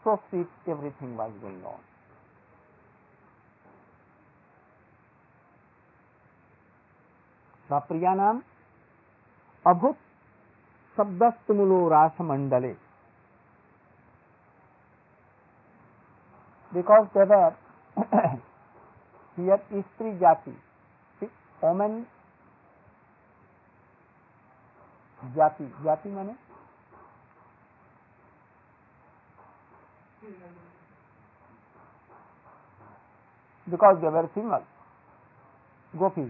So 0.04 0.20
sweet 0.30 0.48
everything 0.68 1.16
was 1.18 1.32
going 1.42 1.64
on. 1.66 1.80
स्वप्रिया 7.70 8.14
नाम 8.16 8.42
अभूत 9.66 9.98
शब्दस्तमूलो 10.98 11.78
रासमंडले 11.90 12.72
because 16.72 17.06
whether 17.18 17.52
here 19.38 19.60
स्त्री 19.82 20.18
जाति 20.20 20.56
women 21.70 22.02
जाति 25.24 25.66
जाति 25.84 26.10
मैंने? 26.10 26.36
Because 33.68 33.98
they 34.00 34.10
were 34.10 34.26
single 34.34 34.64
gopi 35.94 36.26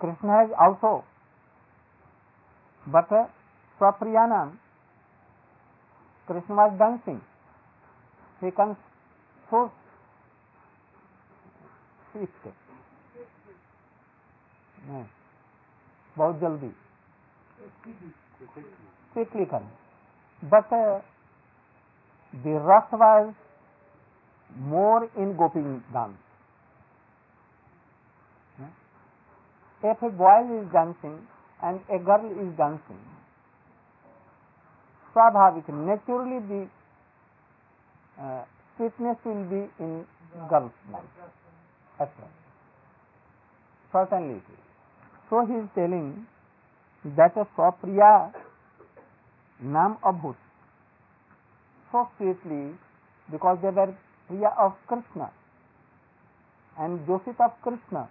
Krishna 0.00 0.30
has 0.30 0.52
also 0.64 0.96
but 2.86 3.12
स्वप्रियानंद 3.80 4.58
Krishna 6.28 6.54
was 6.54 6.74
dancing 6.78 7.20
he 8.42 8.50
can 8.60 8.74
so 9.48 9.66
sweet 12.12 12.52
बहुत 16.18 16.38
जल्दी 16.40 16.74
क्विकली 19.14 19.44
कर 19.54 19.66
but 20.52 20.74
the 22.44 22.50
rush 22.50 22.90
was 22.92 23.34
more 24.58 25.08
in 25.16 25.36
gopi 25.36 25.60
dance. 25.92 26.16
If 29.84 30.00
a 30.00 30.10
boy 30.10 30.60
is 30.60 30.72
dancing 30.72 31.18
and 31.62 31.80
a 31.90 31.98
girl 31.98 32.24
is 32.40 32.56
dancing, 32.56 33.00
swabhavik, 35.12 35.68
naturally 35.68 36.38
the 36.48 36.68
uh, 38.22 38.44
sweetness 38.76 39.18
will 39.24 39.44
be 39.44 39.68
in 39.80 40.06
girl's 40.48 40.70
mind. 40.90 41.08
That's 41.98 42.12
right. 42.18 42.30
Certainly 43.92 44.36
it 44.36 44.52
is. 44.52 44.61
So 45.32 45.40
he 45.42 45.58
is 45.58 45.66
telling 45.74 47.12
that 47.16 47.36
a 47.38 47.42
स्वप्रिया 47.42 48.08
नाम 49.60 49.94
अभूत 50.04 50.36
so 51.90 52.02
sweetly 52.06 52.64
because 53.28 53.58
they 53.60 53.70
were 53.70 53.90
Priya 54.30 54.48
of 54.64 54.74
Krishna 54.88 55.26
and 56.76 56.98
Joseph 57.06 57.40
of 57.40 57.52
Krishna 57.64 58.04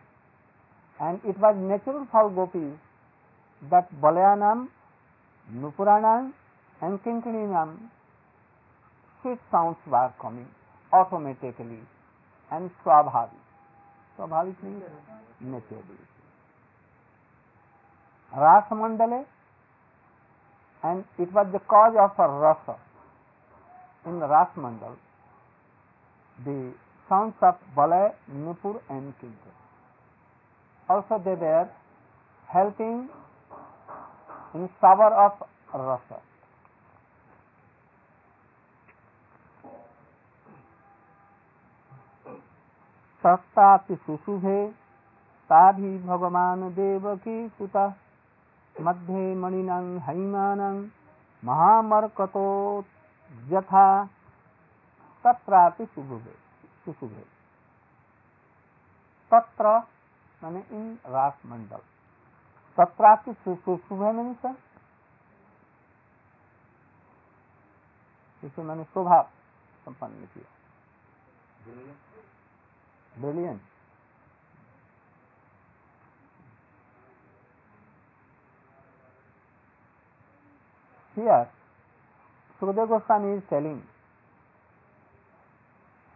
and 0.99 1.25
it 1.25 1.39
was 1.39 1.57
natural 1.67 2.05
for 2.11 2.31
gopi 2.33 2.65
that 3.61 3.93
बलयानाम 4.01 4.67
नुपुराणाम 5.49 6.31
and 6.81 6.99
किंकणी 6.99 7.45
नाम 7.47 7.75
sweet 9.25 9.39
sound 9.51 9.75
were 9.87 10.13
coming 10.19 10.47
automatically 10.93 11.83
and 12.51 12.69
स्वाभाविक 12.71 13.39
स्वाभाविक 14.17 14.63
नहीं 14.63 15.51
naturally 15.51 16.20
Rasa 18.35 18.75
Mandale 18.75 19.25
and 20.83 21.03
it 21.19 21.31
was 21.31 21.47
the 21.51 21.59
cause 21.59 21.95
of 21.99 22.11
a 22.17 22.27
rasa 22.27 22.75
in 24.05 24.19
Ras 24.19 24.47
Mandal, 24.57 24.95
the 26.43 26.73
sounds 27.07 27.35
of 27.41 27.55
Balay, 27.75 28.13
Nupur 28.33 28.81
and 28.89 29.13
Kinkar. 29.19 29.53
Also 30.89 31.21
they 31.23 31.35
were 31.35 31.69
helping 32.47 33.09
in 34.55 34.69
shower 34.79 35.13
of 35.13 35.33
rasa. 35.73 36.19
सस्तापि 43.23 43.95
सुशुभे 43.95 44.59
ताभि 45.49 45.89
भगवान् 46.05 46.63
देवकी 46.73 47.35
सुता 47.57 47.83
मध्ये 48.75 49.33
मणिनं 49.35 49.97
हैमानं 49.99 50.81
महामर्कतो 51.43 52.45
यथा 53.47 53.85
तत्रापि 55.25 55.85
सुशुभे 55.85 56.35
सुशुभे 56.85 57.23
तत्र 59.31 59.77
माने 60.41 60.63
इन 60.71 60.93
रास 61.07 61.41
मंडल 61.45 61.81
तत्रापि 62.77 63.33
सुशुभे 63.35 64.11
मीन्स 64.11 64.45
इसे 68.43 68.61
मैंने 68.61 68.83
शोभा 68.83 69.21
संपन्न 69.85 70.25
किया 70.33 70.49
brilliant 73.13 73.61
Here, 81.15 81.49
Sukadeva 82.59 82.87
Goswami 82.87 83.37
is 83.37 83.43
telling, 83.49 83.81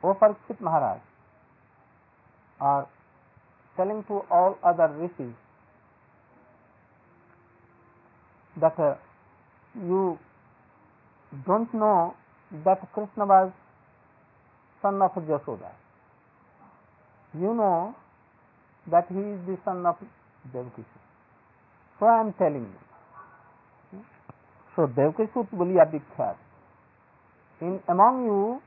O 0.03 0.13
Parikshit 0.13 0.62
Maharaj, 0.62 0.99
or 2.62 2.88
telling 3.75 4.03
to 4.08 4.21
all 4.31 4.58
other 4.63 4.88
rishis 4.99 5.34
that 8.62 8.79
uh, 8.79 8.95
you 9.75 10.17
don't 11.45 11.73
know 11.73 12.13
that 12.63 12.79
Krishna 12.93 13.25
was 13.25 13.51
son 14.81 15.01
of 15.01 15.12
Jashoda. 15.12 15.71
You 17.34 17.53
know 17.53 17.95
that 18.89 19.08
he 19.10 19.19
is 19.19 19.39
the 19.45 19.58
son 19.65 19.86
of 19.86 19.97
Devaki. 20.53 20.86
So 21.99 22.05
I 22.05 22.21
am 22.21 22.34
telling 22.34 22.62
you. 22.62 22.85
So 24.76 24.88
Devaki 24.88 25.24
Boliya 25.54 25.90
Dikshat. 25.92 26.36
In 27.62 27.80
among 27.88 28.26
you, 28.26 28.62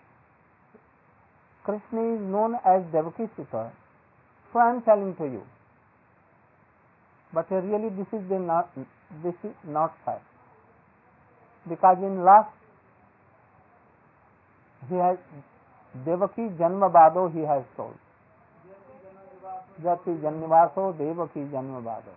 Krishna 1.64 2.14
is 2.14 2.20
known 2.20 2.54
as 2.64 2.82
Devaki 2.92 3.28
So 3.36 4.58
I 4.58 4.70
am 4.70 4.82
telling 4.82 5.14
to 5.16 5.24
you. 5.24 5.42
But 7.34 7.52
uh, 7.52 7.56
really 7.56 7.90
this 7.90 8.06
is 8.12 8.26
the 8.30 8.38
not 8.38 8.70
this 9.22 9.34
is 9.44 9.52
not 9.66 9.94
fact. 10.06 10.24
Because 11.68 11.98
in 11.98 12.24
last 12.24 12.48
he 14.88 14.94
has 14.94 15.18
Devaki 16.06 16.48
Janma 16.58 16.90
Bado 16.90 17.30
he 17.30 17.40
has 17.40 17.64
told. 17.76 17.98
Jati 19.82 20.16
Jannivaso 20.22 20.96
Devaki 20.96 21.40
Janma 21.52 21.84
Bado. 21.84 22.16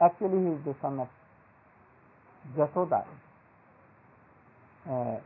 Actually 0.00 0.44
he 0.44 0.50
is 0.54 0.64
the 0.64 0.76
son 0.80 1.00
of 1.00 1.08
Uh, 4.88 5.20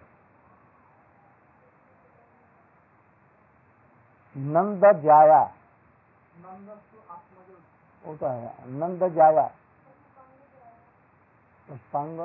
Nand 4.36 4.84
जाया 5.02 5.42
वो 8.04 8.16
तो 8.16 8.26
है 8.26 8.70
नंद 8.70 9.04
जाया 9.14 9.46
पुष्पांग 11.68 12.20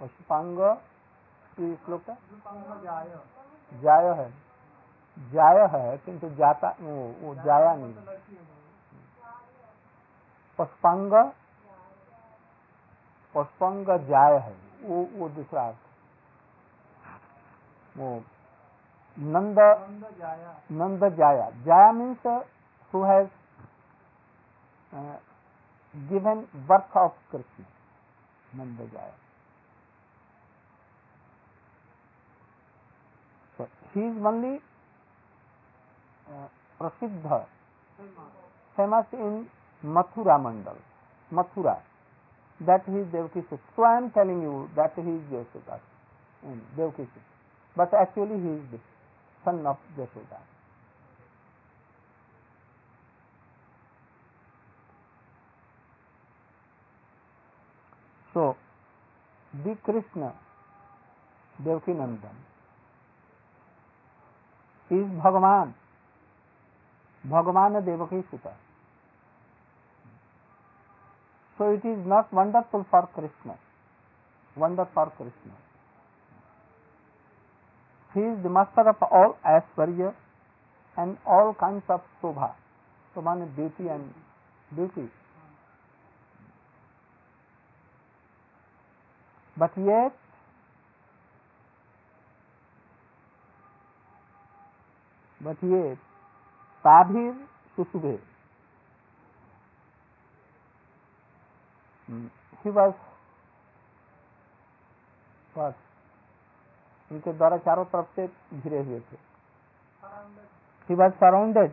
पुष्पांग 0.00 0.58
की 1.56 1.76
श्लोक 1.76 2.10
जाय 3.82 4.06
है। 4.18 4.30
जाय 5.30 5.58
है 5.72 5.98
किंतु 5.98 6.30
जाता 6.30 6.68
वो, 6.80 6.94
वो 7.20 7.34
जाया 7.34 7.74
नहीं। 7.74 7.94
पुष्पांग 10.58 11.12
प्रसंग 13.38 13.90
जाय 14.06 14.36
है। 14.38 14.56
वो 14.82 14.96
वो 15.14 15.28
दूसरा 15.30 15.66
अर्थ 15.66 15.82
वो 17.98 18.08
नंद 19.16 19.58
नंद 20.78 21.04
जाया। 21.16 21.50
जाया 21.64 21.90
means 21.92 22.26
who 22.92 23.02
has 23.04 23.28
given 25.94 26.38
birth 26.68 26.96
of 26.96 27.16
Krishna 27.32 27.64
Nand 28.52 28.78
जाया। 28.92 29.14
ही 33.94 34.06
इज़ 34.06 34.26
ओनली 34.26 34.54
प्रसिद्ध 36.80 37.26
famous 38.78 39.14
in 39.14 39.34
Mathura 39.84 40.36
Mandal 40.38 40.76
Mathura 41.32 41.74
That 42.66 42.82
he 42.86 42.98
is 42.98 43.06
Devaki 43.12 43.40
Sutta. 43.40 43.58
So 43.76 43.82
I 43.84 43.98
am 43.98 44.10
telling 44.10 44.42
you 44.42 44.68
that 44.74 44.92
he 44.96 45.02
is 45.02 45.22
Yashoda, 45.30 45.78
Devaki 46.76 47.02
Sutta. 47.02 47.22
But 47.76 47.94
actually 47.94 48.40
he 48.40 48.48
is 48.58 48.62
the 48.72 48.78
son 49.44 49.64
of 49.66 49.76
Yashoda. 49.96 50.40
So, 58.34 58.56
the 59.64 59.76
Krishna, 59.84 60.32
Devaki 61.64 61.92
Nandan, 61.92 62.36
is 64.90 65.06
Bhagavan, 65.22 65.74
Bhagavan 67.26 67.84
Devaki 67.84 68.22
Sutta. 68.30 68.52
So 71.58 71.72
it 71.72 71.84
is 71.84 72.06
not 72.06 72.32
wonderful 72.32 72.86
for 72.88 73.08
Krishna. 73.14 73.58
Wonder 74.56 74.86
for 74.94 75.10
Krishna. 75.16 75.56
He 78.14 78.20
is 78.20 78.42
the 78.42 78.48
master 78.48 78.88
of 78.88 78.96
all 79.02 79.36
Aishwarya 79.44 80.14
and 80.96 81.18
all 81.26 81.54
kinds 81.58 81.82
of 81.88 82.00
Shobha. 82.22 82.52
Shobha 83.14 83.38
means 83.38 83.50
beauty 83.56 83.88
and 83.90 84.14
beauty. 84.74 85.10
But 89.56 89.72
yet, 89.76 90.12
but 95.40 95.56
yet, 95.62 95.98
Tabhir 96.84 97.34
Susubhe, 97.76 98.18
he 102.63 102.69
was 102.69 102.93
what? 105.53 105.75
उनके 107.11 107.33
द्वारा 107.33 107.57
चारों 107.65 107.85
तरफ 107.85 108.15
से 108.15 108.27
घिरे 108.59 108.79
हुए 108.83 108.99
थे 108.99 109.17
he 110.89 110.95
was 110.95 111.13
surrounded 111.19 111.71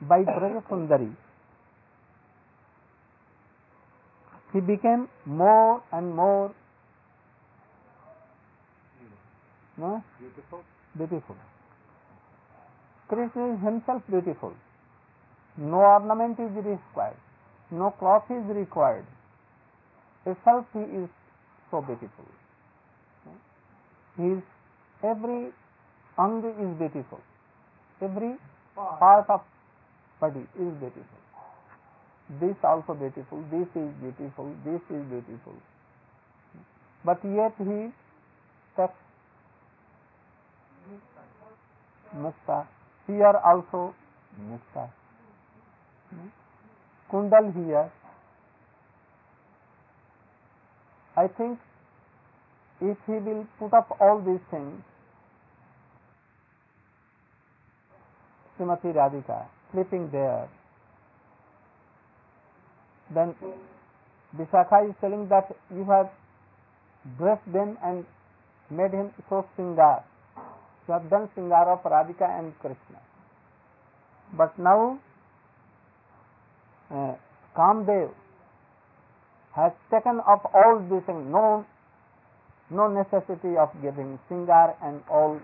by 0.00 0.22
Braja 0.24 0.62
Sundari. 0.68 1.14
He 4.52 4.60
became 4.60 5.08
more 5.24 5.82
and 5.90 6.14
more 6.14 6.54
no, 9.78 10.04
Beautiful. 10.18 10.62
beautiful. 10.94 11.36
Krishna 13.08 13.54
is 13.54 13.60
himself 13.60 14.02
beautiful. 14.08 14.52
No 15.56 15.78
ornament 15.78 16.38
is 16.38 16.50
required. 16.54 17.16
No 17.69 17.91
cloth 17.91 18.23
is 18.29 18.43
required. 18.55 19.05
Itself 20.25 20.65
he 20.73 20.79
is 20.79 21.09
so 21.69 21.81
beautiful. 21.81 22.25
His 24.15 24.41
every 25.03 25.51
ang 26.17 26.43
is 26.43 26.77
beautiful. 26.79 27.19
Every 28.01 28.35
part 28.75 29.29
of 29.29 29.41
body 30.19 30.45
is 30.55 30.73
beautiful. 30.79 31.21
This 32.39 32.55
also 32.63 32.93
beautiful, 32.93 33.43
this 33.51 33.67
is 33.75 33.89
beautiful, 34.01 34.53
this 34.65 34.81
is 34.89 35.03
beautiful. 35.09 35.53
But 37.05 37.23
yet 37.23 37.53
he 37.57 37.91
takes 38.75 38.99
mukta. 42.15 42.67
Here 43.07 43.37
also 43.43 43.93
mukta. 44.39 44.89
Kundal 47.11 47.53
here. 47.53 47.91
I 51.15 51.27
think 51.27 51.59
if 52.81 52.97
he 53.07 53.13
will 53.13 53.47
put 53.57 53.73
up 53.73 53.95
all 53.99 54.21
these 54.21 54.43
things, 54.51 54.83
Srimati 58.57 58.93
Radhika 58.93 59.45
sleeping 59.71 60.09
there, 60.11 60.47
then 63.13 63.33
Vishakha 64.35 64.89
is 64.89 64.95
telling 65.01 65.27
that 65.29 65.55
you 65.73 65.85
have 65.85 66.09
dressed 67.17 67.51
them 67.51 67.77
and 67.83 68.05
made 68.69 68.91
him 68.91 69.11
so 69.29 69.45
singar. 69.57 70.03
You 70.87 70.93
have 70.93 71.09
done 71.09 71.29
singar 71.35 71.67
of 71.71 71.83
Radhika 71.83 72.27
and 72.39 72.57
Krishna. 72.59 73.01
But 74.33 74.57
now 74.59 74.99
uh, 76.91 77.13
Kamdev 77.55 78.11
has 79.55 79.71
taken 79.91 80.19
up 80.27 80.49
all 80.53 80.79
these 80.89 81.03
things. 81.05 81.25
No, 81.31 81.65
no 82.69 82.87
necessity 82.87 83.57
of 83.57 83.69
giving 83.81 84.19
singar 84.29 84.75
and 84.83 85.01
all 85.09 85.39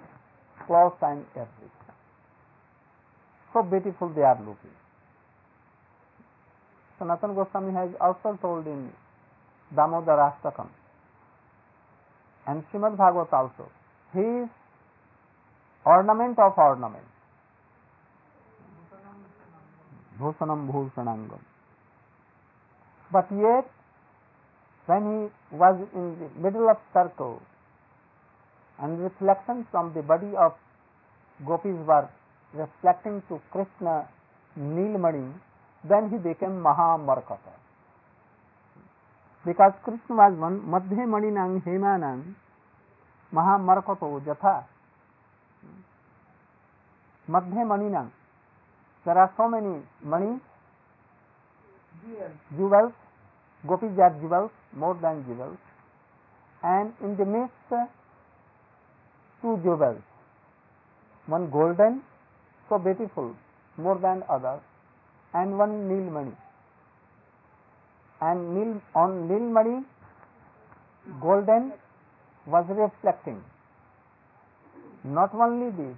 clothes 0.68 0.98
and 1.02 1.26
everything. 1.36 1.94
So 3.54 3.64
beautiful 3.64 4.10
they 4.10 4.22
are 4.22 4.40
looking. 4.40 4.78
Sanatana 7.00 7.36
Goswami 7.36 7.74
has 7.74 7.90
also 8.00 8.38
told 8.42 8.68
in 8.68 8.92
Damodar 9.76 10.18
Ashtakam 10.18 10.70
and 12.48 12.64
Srimad 12.72 12.98
Bhagavat 12.98 13.32
also, 13.32 13.70
he 14.14 14.20
is 14.20 14.50
ornament 15.86 16.38
of 16.40 16.54
ornament. 16.58 17.04
Bhusanam 20.20 20.70
Bhushanangam. 20.72 21.40
But 23.12 23.28
yet, 23.32 23.70
when 24.86 25.04
he 25.04 25.56
was 25.58 25.80
in 25.94 26.18
the 26.20 26.30
middle 26.42 26.70
of 26.70 26.78
circle 26.94 27.42
and 28.80 29.00
reflections 29.00 29.66
from 29.72 29.94
the 29.94 30.02
body 30.02 30.36
of 30.36 30.54
gopis 31.46 31.78
were 31.88 32.10
reflecting 32.54 33.22
to 33.30 33.40
Krishna 33.52 34.08
Nilmani, 34.60 35.34
then 35.84 36.10
he 36.10 36.18
became 36.18 36.62
Mahamarkata. 36.62 37.54
Because 39.46 39.74
Krishna 39.84 40.16
was 40.16 40.34
one 40.38 40.62
Madhya 40.62 41.06
Maninang 41.06 41.64
Hemanang 41.64 42.36
Mahamarkato 43.34 44.24
Jatha. 44.26 44.64
Madhya 47.30 47.66
Maninang. 47.66 48.10
There 49.06 49.18
are 49.18 49.32
so 49.36 49.50
many 49.50 49.82
mani, 50.02 50.40
jewels, 52.58 52.94
gopis 53.68 53.98
are 54.00 54.16
jewels, 54.22 54.52
more 54.74 54.98
than 55.02 55.26
jewels, 55.26 55.58
and 56.64 56.94
in 57.02 57.18
the 57.18 57.26
midst 57.26 57.72
uh, 57.72 57.86
two 59.42 59.60
jewels, 59.64 60.02
one 61.26 61.50
golden 61.50 62.02
so 62.70 62.80
beautiful, 62.80 63.36
more 63.78 63.98
than 63.98 64.24
others, 64.30 64.62
and 65.34 65.58
one 65.58 65.90
Nilmani. 65.90 66.36
And 68.22 68.56
Nil, 68.56 68.82
on 68.96 69.28
Nilmani, 69.28 69.84
golden 71.22 71.74
was 72.48 72.66
reflecting. 72.70 73.44
Not 75.04 75.34
only 75.34 75.72
this, 75.72 75.98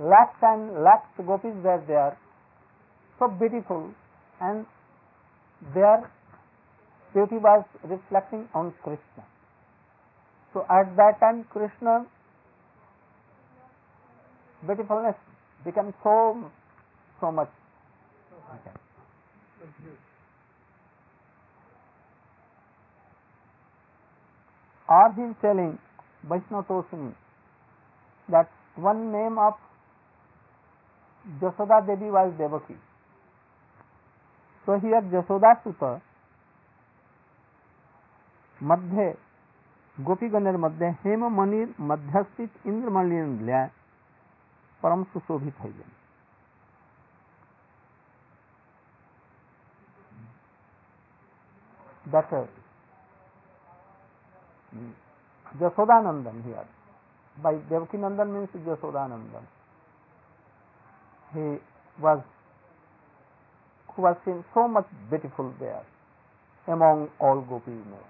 lakhs 0.00 0.42
and 0.42 0.82
lakhs 0.82 1.08
gopis 1.26 1.54
were 1.62 1.82
there, 1.86 2.16
so 3.18 3.28
beautiful, 3.28 3.90
and 4.40 4.66
their 5.74 6.10
beauty 7.12 7.36
was 7.36 7.64
reflecting 7.82 8.48
on 8.54 8.72
Krishna. 8.82 9.24
So 10.52 10.64
at 10.70 10.96
that 10.96 11.20
time, 11.20 11.44
Krishna 11.50 12.06
beautifulness 14.66 15.16
became 15.64 15.92
so 16.02 16.50
so 17.20 17.32
much. 17.32 17.50
Okay. 18.54 18.70
Is 24.88 25.34
telling 25.42 25.78
Vaishnava 26.24 26.64
Tosini 26.66 27.14
that 28.30 28.48
one 28.76 29.12
name 29.12 29.38
of 29.38 29.54
Jasoda 31.28 31.80
Devi 31.80 32.10
was 32.10 32.32
Devaki. 32.32 32.74
तो 34.68 34.76
ही 34.76 34.94
एक 34.94 35.10
जसोदा 35.10 35.52
सुत 35.54 35.82
मध्य 38.60 39.14
गोपीगण 39.96 40.56
मध्य, 40.56 40.86
हेम 41.04 41.24
मणि 41.36 41.74
मध्यस्थित 41.80 42.66
इंद्र 42.66 42.90
मलिन 42.90 43.38
लिया 43.40 43.64
परम 44.82 45.04
सुशोभित 45.04 45.60
है 45.60 45.72
Jasoda 55.54 56.00
Nandan 56.00 56.40
Devaki 57.36 57.98
Nandan 57.98 58.28
means 58.28 58.56
Jasoda 58.56 59.06
He 61.34 61.58
was 62.00 62.22
who 63.94 64.02
was 64.02 64.16
seen 64.24 64.44
so 64.54 64.68
much 64.68 64.86
beautiful 65.10 65.52
there 65.58 65.84
among 66.68 67.08
all 67.18 67.40
gopi 67.40 67.72
gopis. 67.72 68.04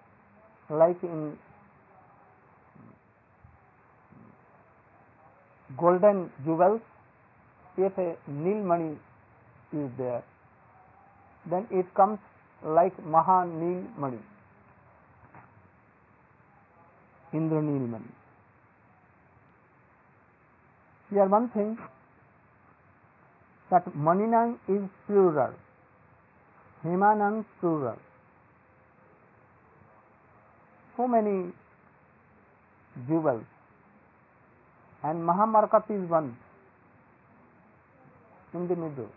Like 0.71 1.03
in 1.03 1.39
golden 5.79 6.31
jewels, 6.45 6.81
if 7.77 7.97
a 7.97 8.17
Nilmani 8.31 8.97
is 9.73 9.91
there, 9.97 10.23
then 11.51 11.67
it 11.71 11.93
comes 11.95 12.19
like 12.63 12.93
Maha 13.05 13.47
Nilmani, 13.47 14.19
Indra 17.33 17.63
Nilmani. 17.63 18.13
Here 21.11 21.25
one 21.25 21.49
thing 21.51 21.79
that 23.71 23.85
Maninang 23.97 24.59
is 24.69 24.83
plural. 25.07 25.55
Hemanand 26.85 27.45
plural. 27.61 27.99
So 30.97 31.07
many 31.07 31.53
jewels. 33.07 33.45
And 35.03 35.21
Mahamarkat 35.21 35.91
is 35.91 36.09
one 36.11 36.37
in 38.55 38.67
the 38.69 38.75
middle. 38.75 39.11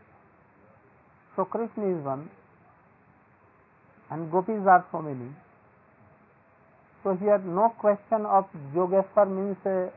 So 1.35 1.45
Krishna 1.45 1.97
is 1.97 2.03
one 2.03 2.29
and 4.11 4.29
gopis 4.31 4.67
are 4.67 4.85
so 4.91 5.01
many. 5.01 5.29
So 7.03 7.15
here 7.15 7.39
no 7.39 7.69
question 7.79 8.25
of 8.25 8.45
Yogeshwar 8.75 9.27
means 9.27 9.57
uh, 9.65 9.89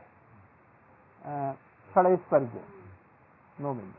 uh, 1.27 1.53
Shadeshwarya. 1.93 2.63
No 3.59 3.73
meaning. 3.73 3.93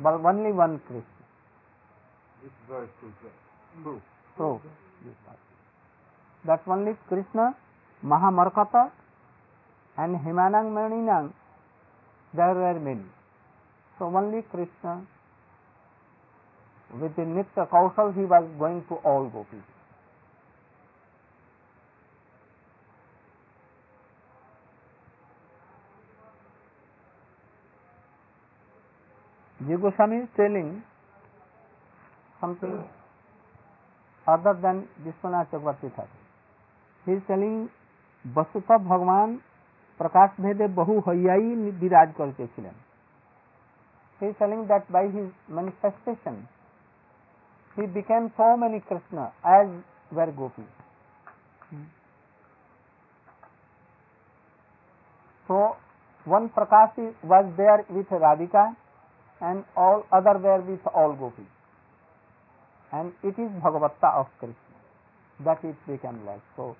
But 0.00 0.14
only 0.24 0.52
one 0.52 0.80
Krishna. 0.86 1.02
This 2.42 2.52
verse 2.68 2.88
is 3.02 3.14
uh, 3.24 3.98
proof. 4.36 4.60
That 6.44 6.62
only 6.66 6.96
Krishna, 7.08 7.54
Mahamarkata 8.04 8.90
and 9.96 10.16
Himanang 10.16 10.72
Maninang, 10.72 11.32
there 12.34 12.54
were 12.54 12.78
many. 12.78 13.04
So 13.98 14.04
only 14.14 14.42
Krishna 14.42 15.06
with 17.00 17.16
the 17.16 17.22
Nitya 17.22 17.68
Kaushal 17.68 18.14
he 18.14 18.24
was 18.24 18.44
going 18.58 18.84
to 18.88 18.94
all 18.96 19.28
gopis. 19.28 19.75
Ji 29.59 29.75
Goswami 29.77 30.17
is 30.17 30.29
telling 30.35 30.83
something 32.41 32.83
other 34.27 34.53
than 34.61 34.87
Vishwanath 35.03 35.49
Chakravarti 35.51 35.93
Thakur. 35.95 36.21
He 37.05 37.13
is 37.13 37.23
telling 37.27 37.69
वस्तुतः 38.25 38.77
भगवान 38.87 39.35
प्रकाश 39.99 40.35
भेदे 40.41 40.67
बहु 40.77 40.99
हयाई 41.07 41.71
विराज 41.81 42.13
करके 42.17 42.47
ছিলেন 42.55 42.73
he 44.21 44.27
is 44.27 44.35
telling 44.39 44.59
that 44.69 44.83
by 44.95 45.01
his 45.13 45.29
manifestation 45.57 46.35
he 47.77 47.85
became 47.95 48.27
so 48.37 48.49
many 48.63 48.79
krishna 48.89 49.23
as 49.53 49.71
were 50.17 50.27
gopis 50.41 50.67
so 55.49 55.57
one 56.25 56.49
prakash 56.59 56.99
is- 57.05 57.23
was 57.33 57.49
there 57.61 57.79
with 57.97 58.13
radhika 58.25 58.65
and 59.40 59.64
all 59.76 60.06
other 60.12 60.38
were 60.38 60.60
with 60.62 60.86
all 60.94 61.12
gopis 61.12 61.44
and 62.92 63.12
it 63.22 63.38
is 63.38 63.50
Bhagavata 63.62 64.14
of 64.20 64.26
krishna 64.38 65.44
that 65.44 65.62
it 65.64 65.76
became 65.86 66.24
like 66.24 66.42
so 66.56 66.76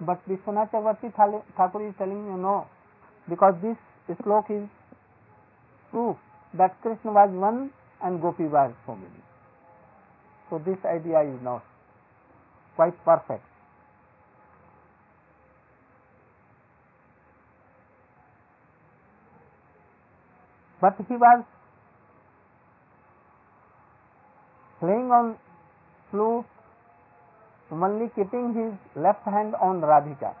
but 0.00 0.20
Vishwanath 0.28 0.70
Chakravarti 0.70 1.12
Thakur 1.56 1.88
is 1.88 1.94
telling 1.98 2.26
you 2.26 2.36
no, 2.36 2.66
because 3.28 3.54
this 3.62 3.76
slok 4.16 4.48
is 4.50 4.68
proof 5.90 6.16
that 6.54 6.80
Krishna 6.82 7.12
was 7.12 7.30
one 7.32 7.70
and 8.02 8.22
Gopi 8.22 8.44
was 8.44 8.72
so 8.86 8.94
many. 8.94 9.22
So 10.50 10.62
this 10.64 10.78
idea 10.84 11.22
is 11.22 11.42
not 11.42 11.64
quite 12.76 12.94
perfect. 13.04 13.42
But 20.80 20.96
he 21.08 21.16
was 21.16 21.44
playing 24.80 25.10
on 25.10 25.36
flute 26.10 26.46
only 27.70 28.08
keeping 28.16 28.54
his 28.54 29.02
left 29.02 29.24
hand 29.24 29.54
on 29.60 29.80
Radhika. 29.80 30.34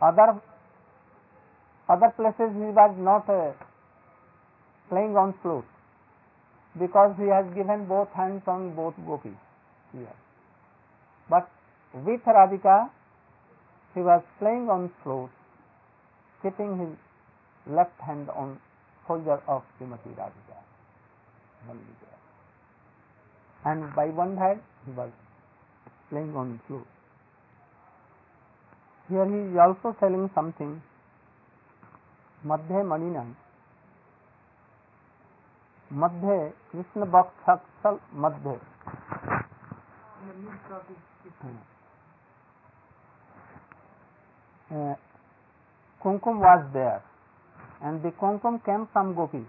Other 0.00 0.40
other 1.88 2.10
places 2.16 2.54
he 2.54 2.70
was 2.78 2.94
not 2.98 3.28
uh, 3.28 3.52
playing 4.88 5.16
on 5.16 5.34
flute 5.42 5.64
because 6.78 7.14
he 7.18 7.26
has 7.26 7.46
given 7.54 7.86
both 7.86 8.08
hands 8.12 8.42
on 8.46 8.74
both 8.74 8.94
gopis 9.06 9.32
here. 9.92 10.16
But 11.28 11.50
with 11.94 12.20
Radhika 12.22 12.90
he 13.94 14.00
was 14.00 14.22
playing 14.38 14.68
on 14.70 14.90
flute, 15.02 15.30
keeping 16.42 16.78
his 16.78 17.07
left 17.68 18.02
hand 18.02 18.30
on 18.30 18.54
shoulder 19.06 19.42
of 19.48 19.64
Shrimati 19.76 20.14
Radhika 20.14 20.62
and 23.62 23.84
by 23.94 24.10
one 24.12 24.36
had 24.38 24.60
work 24.88 25.12
playing 26.10 26.36
on 26.36 26.56
flute 26.58 26.84
here 29.08 29.26
he 29.26 29.58
also 29.58 29.92
selling 29.92 30.28
something 30.28 30.80
मध्य 32.42 32.82
मणिन 32.82 33.34
मध्य 35.90 36.38
कृष्ण 36.72 37.10
बक्स 37.10 37.86
मध्य 38.14 38.60
kumkum 46.02 46.38
was 46.38 46.64
there 46.72 47.00
and 47.82 48.02
the 48.02 48.10
Kumkum 48.20 48.64
came 48.64 48.88
from 48.92 49.14
Gopi 49.14 49.44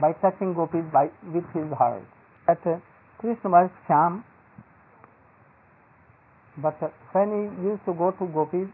by 0.00 0.12
touching 0.20 0.54
gopis 0.54 0.84
by, 0.92 1.10
with 1.34 1.44
his 1.54 1.70
heart. 1.76 2.02
That 2.46 2.58
uh, 2.66 2.78
Krishna 3.18 3.50
was 3.50 3.70
Shyam, 3.88 4.22
but 6.56 6.76
uh, 6.82 6.88
when 7.12 7.30
he 7.30 7.68
used 7.68 7.84
to 7.86 7.92
go 7.92 8.12
to 8.12 8.26
gopis, 8.26 8.68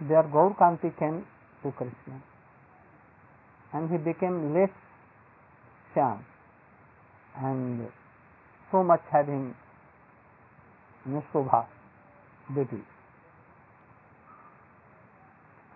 their 0.00 0.22
Gaur 0.24 0.54
Kanti 0.60 0.96
came 0.98 1.24
to 1.62 1.70
Krishna 1.72 2.22
and 3.72 3.90
he 3.90 3.96
became 3.98 4.54
less 4.54 4.70
Shyam 5.94 6.18
and 7.36 7.88
so 8.70 8.82
much 8.82 9.02
having 9.10 9.54
Nishobha 11.08 11.66
beauty. 12.54 12.82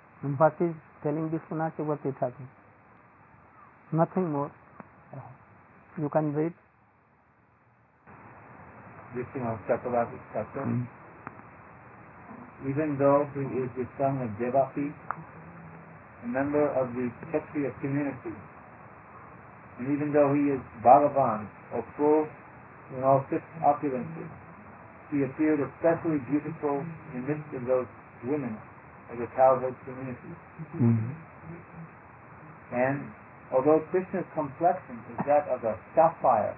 And 0.07 0.08
what 0.23 0.55
is 0.61 0.75
telling 1.03 1.31
Vishwanath 1.31 1.77
Chakravarti 1.77 2.13
Thakur? 2.19 2.49
Nothing 3.93 4.33
more. 4.33 4.51
You 5.97 6.09
can 6.09 6.35
read. 6.35 6.53
Vishnu 9.15 9.59
Chakravarti 9.69 10.19
Thakur. 10.35 10.65
Hmm. 10.65 10.83
Even 12.69 12.99
though 12.99 13.31
he 13.33 13.47
is 13.63 13.71
the 13.79 13.87
son 13.97 14.19
of 14.19 14.31
Devaki, 14.43 14.91
a 16.25 16.27
member 16.27 16.67
of 16.75 16.91
the 16.95 17.09
Kshatriya 17.31 17.71
community, 17.81 18.35
and 19.79 19.87
even 19.95 20.13
though 20.13 20.35
he 20.35 20.51
is 20.51 20.61
Bhagavan, 20.83 21.47
or 21.73 21.85
full 21.97 22.27
in 22.97 23.05
all 23.05 23.25
six 23.31 23.41
opulences, 23.63 24.27
he 25.13 25.23
appeared 25.23 25.61
especially 25.61 26.19
beautiful 26.27 26.83
in 27.15 27.23
the 27.23 27.35
midst 27.35 27.55
of 27.55 27.67
those 27.67 27.87
women 28.27 28.59
of 29.11 29.19
the 29.19 29.27
cowherd 29.37 29.75
community. 29.85 30.33
Mm-hmm. 30.77 31.13
And 32.75 33.13
although 33.53 33.81
Krishna's 33.91 34.27
complexion 34.35 35.01
is 35.13 35.19
that 35.27 35.49
of 35.49 35.65
a 35.65 35.79
sapphire, 35.95 36.57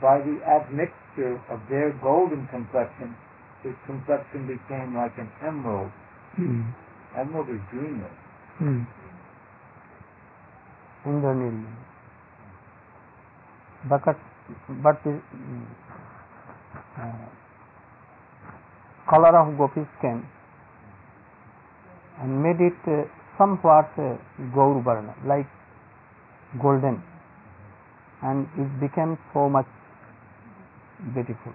by 0.00 0.18
the 0.20 0.38
admixture 0.44 1.40
of 1.50 1.60
their 1.68 1.92
golden 2.02 2.46
complexion, 2.48 3.16
his 3.62 3.74
complexion 3.86 4.46
became 4.46 4.94
like 4.94 5.16
an 5.18 5.30
emerald. 5.42 5.90
Mm-hmm. 6.38 6.70
Emerald 7.18 7.48
is 7.48 7.60
greener. 7.70 8.10
Mm-hmm. 8.60 8.84
Indranil. 11.08 11.64
But, 13.88 14.02
but 14.82 15.02
the 15.04 15.20
uh, 16.98 17.02
uh 17.02 17.26
color 19.08 19.38
of 19.38 19.56
gopis 19.56 19.86
came 20.02 20.26
and 22.20 22.42
made 22.42 22.60
it 22.60 22.78
uh, 22.86 23.04
somewhat 23.38 23.90
uh, 23.98 24.16
like 25.26 25.46
golden, 26.62 27.02
and 28.22 28.48
it 28.56 28.80
became 28.80 29.18
so 29.34 29.48
much 29.48 29.66
beautiful. 31.14 31.52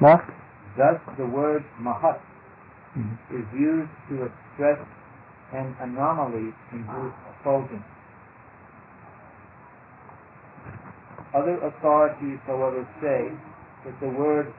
Thus, 0.00 0.20
Thus, 0.76 1.00
the 1.18 1.26
word 1.26 1.64
mahat 1.82 2.20
is 3.30 3.46
used 3.52 3.90
to 4.08 4.30
express 4.30 4.78
an 5.52 5.74
anomaly 5.80 6.54
in 6.72 6.86
his 6.86 7.12
effulgence. 7.34 7.97
Other 11.34 11.58
authorities, 11.60 12.38
however, 12.46 12.88
say 13.00 13.28
that 13.84 14.00
the 14.00 14.08
word 14.08 14.52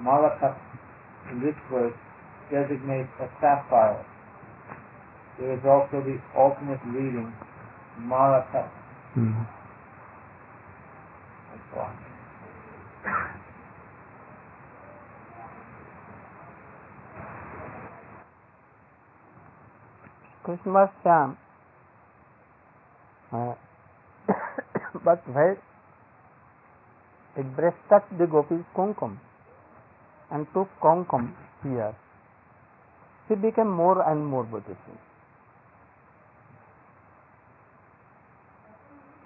Malakat 0.00 0.56
in 1.32 1.40
this 1.40 1.54
verse 1.70 1.94
designates 2.50 3.10
a 3.20 3.28
sapphire. 3.40 4.04
There 5.38 5.52
is 5.52 5.60
also 5.66 6.02
the 6.04 6.20
alternate 6.38 6.80
reading 6.86 7.32
Malakat. 8.00 8.70
That's 11.50 11.76
all. 11.76 11.90
Krishna 20.44 20.72
was 20.72 20.88
Shyam. 21.04 21.36
Uh, 23.32 23.54
but 25.04 25.26
where 25.34 25.58
it 27.36 27.56
breast 27.56 27.76
touched 27.88 28.18
the 28.18 28.26
gopis 28.26 28.64
kumkum 28.76 29.18
and 30.30 30.46
took 30.54 30.68
kumkum 30.82 31.32
here, 31.62 31.94
he 33.28 33.34
became 33.34 33.70
more 33.70 34.08
and 34.10 34.24
more 34.24 34.44
beautiful. 34.44 34.96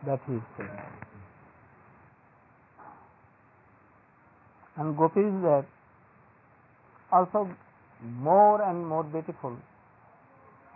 That 0.06 0.20
he 0.26 0.34
is 0.34 0.42
saying. 0.56 0.70
And 4.76 4.96
gopis 4.96 5.42
were 5.42 5.66
also 7.12 7.50
more 8.02 8.62
and 8.62 8.86
more 8.86 9.04
beautiful 9.04 9.56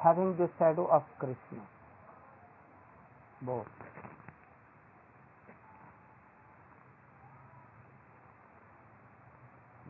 having 0.04 0.36
the 0.36 0.50
shadow 0.58 0.86
of 0.92 1.02
Krishna. 1.18 1.64
Both. 3.40 3.66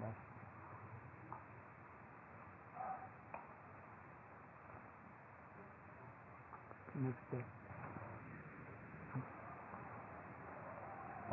Yes. 0.00 0.14
Next 6.94 7.16
day. 7.32 7.44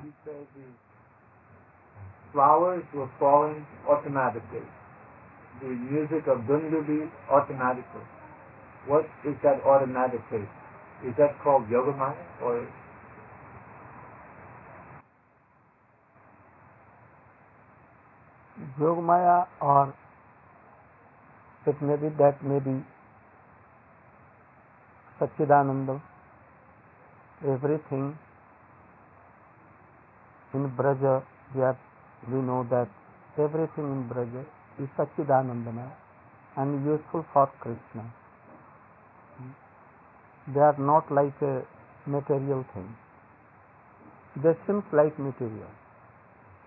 He 0.02 0.10
said 0.26 0.48
the 0.56 0.66
flowers 2.34 2.84
were 2.96 3.10
falling 3.20 3.66
automatically. 3.88 4.66
The 5.62 5.68
music 5.68 6.26
of 6.28 6.40
Dundubhi 6.50 7.10
automatically. 7.30 8.02
What 8.88 9.06
is 9.24 9.36
that 9.44 9.62
automatically? 9.64 10.48
Is 11.06 11.14
that 11.20 11.40
called 11.44 11.70
Yogamaya 11.70 12.18
or 12.42 12.68
Yogamaya 18.80 19.48
or 19.62 19.94
it 21.68 21.80
may 21.82 21.96
be 21.98 22.10
that 22.18 22.44
may 22.44 22.58
be 22.58 22.84
Sachchidanand 25.22 25.90
everything 27.46 28.14
in 30.54 30.66
Braj 30.78 31.04
we 32.24 32.42
know 32.44 32.64
that 32.72 33.40
everything 33.40 33.92
in 33.92 34.08
Braj 34.10 34.36
is 34.36 34.88
Sachchidanandam 34.98 35.80
and 36.56 36.88
useful 36.88 37.22
for 37.34 37.52
Krishna 37.62 38.08
they 40.48 40.60
are 40.68 40.78
not 40.82 41.12
like 41.12 41.44
a 41.44 41.54
material 42.08 42.64
thing 42.76 44.42
they 44.44 44.54
seems 44.66 44.94
like 44.94 45.20
material 45.20 45.72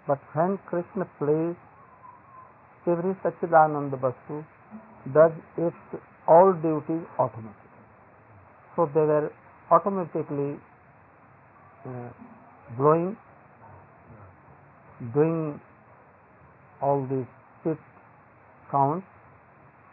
but 0.06 0.36
when 0.36 0.56
Krishna 0.68 1.04
plays 1.18 2.88
every 2.88 3.12
सच्चिदानंद 3.24 3.94
वस्तु 4.04 4.42
does 5.10 5.42
its 5.58 6.00
all 6.28 6.52
duties 6.62 7.04
automatic 7.18 7.63
So 8.76 8.90
they 8.92 9.00
were 9.00 9.32
automatically 9.70 10.58
uh, 11.86 12.10
blowing, 12.76 13.16
doing 15.14 15.60
all 16.82 17.06
these 17.06 17.26
fifth 17.62 17.78
counts 18.70 19.06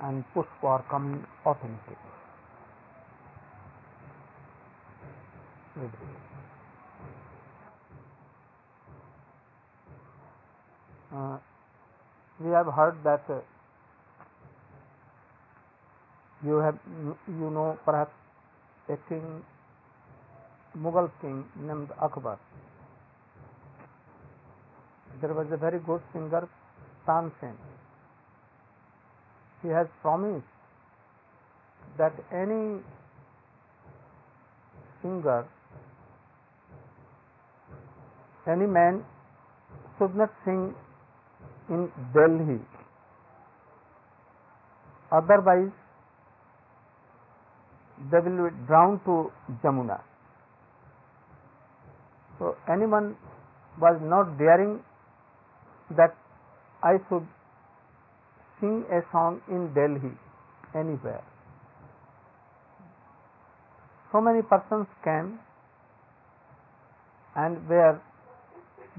and 0.02 0.24
push 0.34 0.48
for 0.60 0.84
coming 0.90 1.24
automatically. 1.46 1.96
Uh, 11.14 11.38
we 12.40 12.52
have 12.52 12.68
heard 12.68 12.98
that 13.04 13.24
uh, 13.30 13.40
you 16.44 16.58
have 16.58 16.78
you 17.28 17.50
know 17.50 17.78
perhaps 17.86 18.12
a 18.92 18.98
king 19.10 19.44
Mughal 20.78 21.10
king 21.22 21.44
named 21.68 21.90
Akbar. 22.02 22.38
There 25.22 25.34
was 25.34 25.48
a 25.52 25.58
very 25.58 25.80
good 25.80 26.02
singer 26.14 26.48
Tansen. 27.06 27.56
He 29.62 29.68
has 29.68 29.88
promised 30.02 30.46
that 31.98 32.14
any 32.32 32.80
singer, 35.02 35.46
any 38.48 38.66
man 38.66 39.04
should 39.98 40.16
not 40.16 40.32
sing 40.46 40.74
in 41.70 41.92
Delhi. 42.14 42.60
Otherwise, 45.12 45.72
they 48.10 48.20
will 48.20 48.50
be 48.50 48.56
drowned 48.68 49.02
to 49.06 49.32
Jamuna. 49.64 50.02
So 52.40 52.56
anyone 52.72 53.16
was 53.80 54.00
not 54.02 54.38
daring 54.38 54.80
that 55.96 56.16
I 56.82 56.98
should 57.08 57.28
sing 58.60 58.86
a 58.92 59.02
song 59.12 59.42
in 59.50 59.74
Delhi 59.74 60.14
anywhere. 60.74 61.24
So 64.12 64.20
many 64.20 64.42
persons 64.42 64.88
came 65.04 65.40
and 67.36 67.70
were 67.70 68.02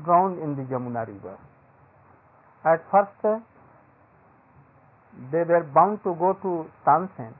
drowned 0.05 0.39
in 0.43 0.55
the 0.57 0.63
Jamuna 0.63 1.07
river. 1.07 1.39
At 2.65 2.85
first, 2.91 3.43
they 5.33 5.43
were 5.43 5.65
bound 5.75 6.03
to 6.05 6.15
go 6.15 6.33
to 6.43 6.71
Tansen 6.87 7.35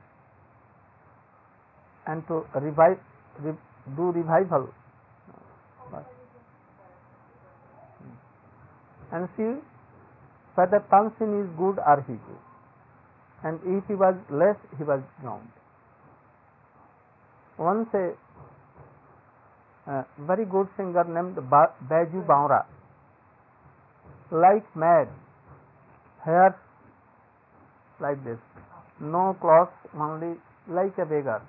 and 2.07 2.25
to 2.27 2.45
revive, 2.55 2.99
re, 3.41 3.53
do 3.95 4.11
revival 4.11 4.69
and 9.13 9.29
see 9.37 9.51
whether 10.55 10.83
Tansen 10.91 11.33
is 11.41 11.49
good 11.57 11.77
or 11.79 12.03
he 12.07 12.13
good. 12.13 12.43
And 13.43 13.59
if 13.77 13.85
he 13.87 13.95
was 13.95 14.15
less, 14.29 14.57
he 14.77 14.83
was 14.83 15.01
drowned. 15.21 15.51
Once 17.57 17.87
a 17.93 18.13
uh, 19.85 20.03
very 20.21 20.45
good 20.45 20.67
singer 20.77 21.03
named 21.03 21.35
ba- 21.49 21.73
Baiju 21.89 22.25
Baura, 22.25 22.65
like 24.31 24.65
mad, 24.75 25.09
hair 26.25 26.57
like 27.99 28.23
this, 28.23 28.39
no 28.99 29.37
clothes, 29.39 29.75
only 29.99 30.35
like 30.67 30.97
a 30.97 31.05
beggar, 31.05 31.41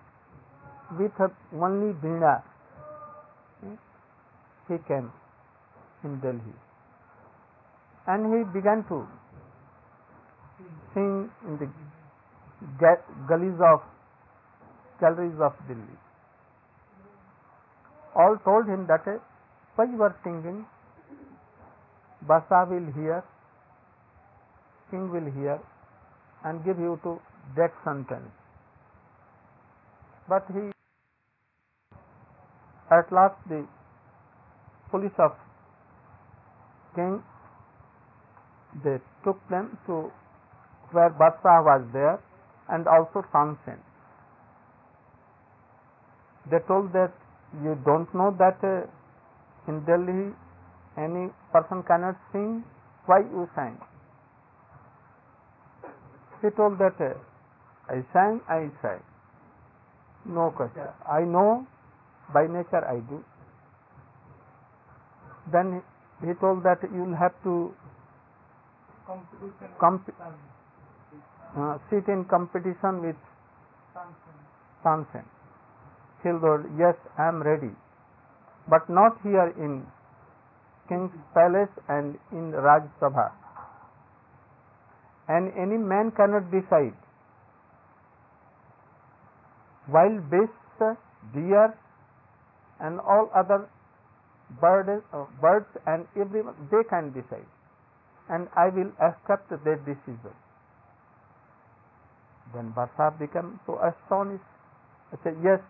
with 0.93 1.12
only 1.53 1.93
Veena, 1.95 2.43
he 4.68 4.76
came 4.89 5.11
in 6.05 6.20
Delhi. 6.20 6.55
And 8.07 8.32
he 8.35 8.45
began 8.53 8.85
to 8.89 9.07
sing 10.93 11.30
in 11.47 11.59
the 11.59 11.68
gullies 13.28 13.61
of 13.61 13.80
galleries 15.01 15.41
of 15.41 15.53
Delhi. 15.68 15.99
All 18.14 18.37
told 18.45 18.66
him 18.66 18.87
that 18.87 19.07
uh, 19.09 19.18
why 19.74 19.87
you 19.87 20.03
are 20.03 20.14
singing, 20.22 20.64
Basa 22.28 22.68
will 22.70 22.93
hear, 22.93 23.24
king 24.91 25.11
will 25.11 25.30
hear, 25.32 25.59
and 26.45 26.64
give 26.64 26.78
you 26.78 27.01
to 27.03 27.20
death 27.57 27.72
sentence. 27.85 28.30
But 30.28 30.45
he, 30.53 30.74
at 32.99 33.12
last, 33.12 33.34
the 33.49 33.66
police 34.90 35.18
of 35.18 35.32
king, 36.95 37.22
they 38.84 38.99
took 39.24 39.38
them 39.51 39.78
to 39.86 40.11
where 40.92 41.11
Basa 41.11 41.64
was 41.64 41.82
there 41.92 42.20
and 42.68 42.86
also 42.86 43.24
Tansen. 43.32 43.78
They 46.51 46.59
told 46.68 46.92
that 46.92 47.12
you 47.62 47.78
don't 47.84 48.12
know 48.14 48.34
that 48.38 48.59
uh, 48.62 48.86
in 49.68 49.84
Delhi 49.84 50.34
any 50.97 51.30
person 51.53 51.82
cannot 51.82 52.16
sing, 52.32 52.64
why 53.07 53.20
you 53.20 53.49
sang? 53.55 53.78
He 56.42 56.51
told 56.51 56.78
that 56.78 57.01
uh, 57.01 57.14
I 57.88 58.05
sang, 58.12 58.40
I 58.49 58.70
sang. 58.82 59.01
No 60.26 60.51
question. 60.51 60.86
I 61.11 61.20
know 61.20 61.66
by 62.33 62.47
nature 62.47 62.85
I 62.85 63.01
do. 63.11 63.22
Then 65.53 65.83
he 66.22 66.33
told 66.41 66.62
that 66.64 66.79
you'll 66.95 67.16
have 67.16 67.35
to 67.45 67.75
comp- 69.79 70.14
uh, 71.57 71.79
sit 71.91 72.09
in 72.09 72.25
competition 72.25 73.03
with. 73.03 73.16
He 76.22 76.29
told, 76.29 76.64
yes, 76.79 76.95
I 77.18 77.29
am 77.29 77.43
ready, 77.43 77.70
but 78.68 78.89
not 78.89 79.18
here 79.22 79.53
in 79.59 79.87
king's 80.89 81.12
palace 81.33 81.70
and 81.89 82.18
in 82.33 82.53
Raj 82.53 82.83
Sabha. 83.01 83.31
And 85.29 85.53
any 85.57 85.79
man 85.79 86.12
cannot 86.16 86.51
decide. 86.51 86.95
Wild 89.89 90.31
beasts, 90.31 90.99
deer, 91.33 91.75
and 92.81 93.01
all 93.01 93.31
other 93.35 93.68
birds, 94.61 95.03
uh, 95.12 95.25
birds 95.41 95.66
and 95.87 96.07
everyone, 96.16 96.55
they 96.70 96.83
can 96.89 97.12
decide. 97.12 97.47
And 98.29 98.49
I 98.57 98.68
will 98.68 98.93
accept 99.01 99.51
their 99.64 99.77
decision. 99.77 100.33
Then 102.55 102.72
Barsa 102.77 103.18
became 103.18 103.61
so 103.66 103.79
astonished. 103.83 104.45
I 105.12 105.16
said, 105.22 105.37
Yes, 105.43 105.61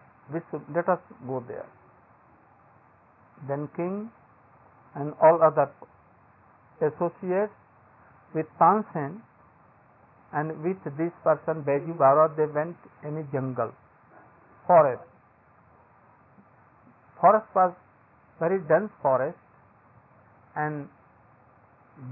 should, 0.50 0.62
let 0.74 0.88
us 0.88 1.00
go 1.26 1.42
there. 1.46 1.66
Then 3.48 3.68
king 3.76 4.10
and 4.94 5.12
all 5.20 5.42
other 5.42 5.70
associates 6.80 7.52
with 8.34 8.46
Tansen 8.60 9.20
and 10.32 10.50
with 10.62 10.82
this 10.98 11.12
person 11.22 11.62
Baiju 11.62 11.96
Baura, 11.96 12.34
they 12.36 12.46
went 12.46 12.76
in 13.04 13.18
a 13.18 13.24
jungle, 13.32 13.72
forest. 14.66 15.02
Forest 17.24 17.46
was 17.56 17.72
very 18.38 18.58
dense 18.68 18.92
forest 19.00 19.38
and 20.56 20.88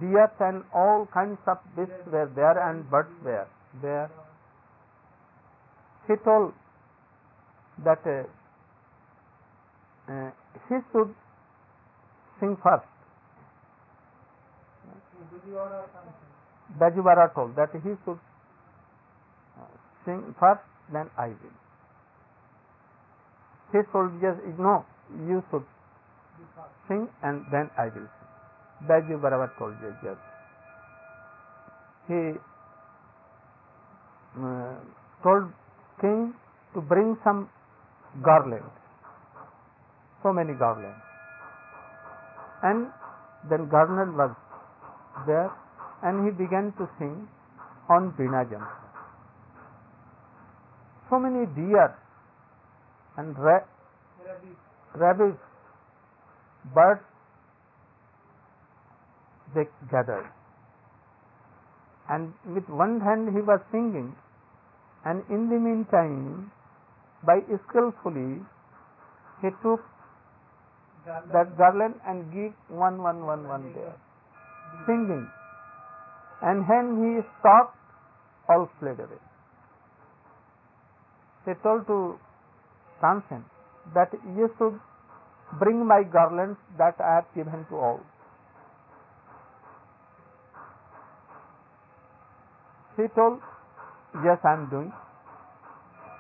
deer 0.01 0.31
and 0.41 0.65
all 0.73 1.07
kinds 1.13 1.37
of 1.47 1.59
beasts 1.77 2.07
were 2.11 2.31
there 2.35 2.57
and 2.67 2.89
birds 2.91 3.11
were 3.23 3.47
there. 3.83 4.11
He 6.07 6.15
told 6.25 6.55
that 7.85 8.01
uh, 8.07 8.25
uh, 10.13 10.31
he 10.71 10.77
should 10.93 11.15
sing 12.41 12.57
first. 12.63 12.89
Bujivara 16.81 17.35
told 17.35 17.55
that 17.57 17.69
he 17.75 17.93
should 18.07 18.19
uh, 19.61 19.69
sing 20.07 20.35
first, 20.41 20.65
then 20.91 21.11
I 21.19 21.29
will. 21.29 21.59
He 23.73 23.79
told, 23.93 24.13
yes, 24.23 24.37
no, 24.59 24.87
you 25.29 25.43
should 25.51 25.65
sing 26.89 27.09
and 27.23 27.45
then 27.51 27.71
I 27.79 27.85
will 27.85 28.09
sing. 28.09 28.89
Baiju 28.89 29.21
Baura 29.21 29.51
told, 29.59 29.75
yes, 29.83 29.95
yes. 30.03 30.17
He 32.09 32.39
uh, 34.43 34.75
told 35.23 35.53
king 36.01 36.35
to 36.75 36.81
bring 36.81 37.17
some 37.23 37.49
garland, 38.25 38.71
so 40.23 40.33
many 40.33 40.55
garlands. 40.55 40.99
And 42.63 42.87
then 43.51 43.69
garland 43.69 44.17
was 44.17 44.35
there 45.27 45.51
and 46.03 46.25
he 46.25 46.31
began 46.31 46.73
to 46.79 46.89
sing 46.99 47.29
on 47.89 48.13
Veena. 48.19 48.43
So 51.11 51.19
many 51.19 51.47
deer 51.55 51.95
and 53.17 53.39
ra-. 53.39 53.69
Rabbits, 54.95 55.39
birds, 56.75 57.03
they 59.55 59.65
gathered. 59.91 60.31
And 62.09 62.33
with 62.55 62.69
one 62.69 63.01
hand 63.01 63.29
he 63.35 63.41
was 63.41 63.61
singing, 63.71 64.15
and 65.05 65.23
in 65.31 65.49
the 65.49 65.59
meantime, 65.59 66.51
by 67.25 67.41
skillfully, 67.69 68.41
he 69.41 69.49
took 69.63 69.81
Garland. 71.05 71.33
that 71.33 71.57
garland 71.59 71.95
and 72.07 72.33
gave 72.33 72.53
one, 72.69 73.03
one, 73.03 73.25
one, 73.27 73.47
one 73.49 73.73
there, 73.75 73.95
singing. 74.87 75.29
And 76.43 76.67
when 76.69 76.87
he 77.03 77.23
stopped, 77.39 77.77
all 78.49 78.69
fled 78.79 78.99
away. 78.99 79.23
They 81.47 81.55
told 81.63 81.87
to 81.87 82.19
Tansen 83.01 83.45
that 83.95 84.13
you 84.37 84.49
should 84.59 84.79
bring 85.59 85.87
my 85.87 86.03
garlands 86.03 86.59
that 86.79 86.97
I 87.01 87.17
have 87.17 87.29
given 87.35 87.67
to 87.71 87.77
all. 87.77 88.01
He 92.97 93.05
told, 93.15 93.41
Yes, 94.25 94.39
I 94.45 94.53
am 94.53 94.69
doing. 94.69 94.93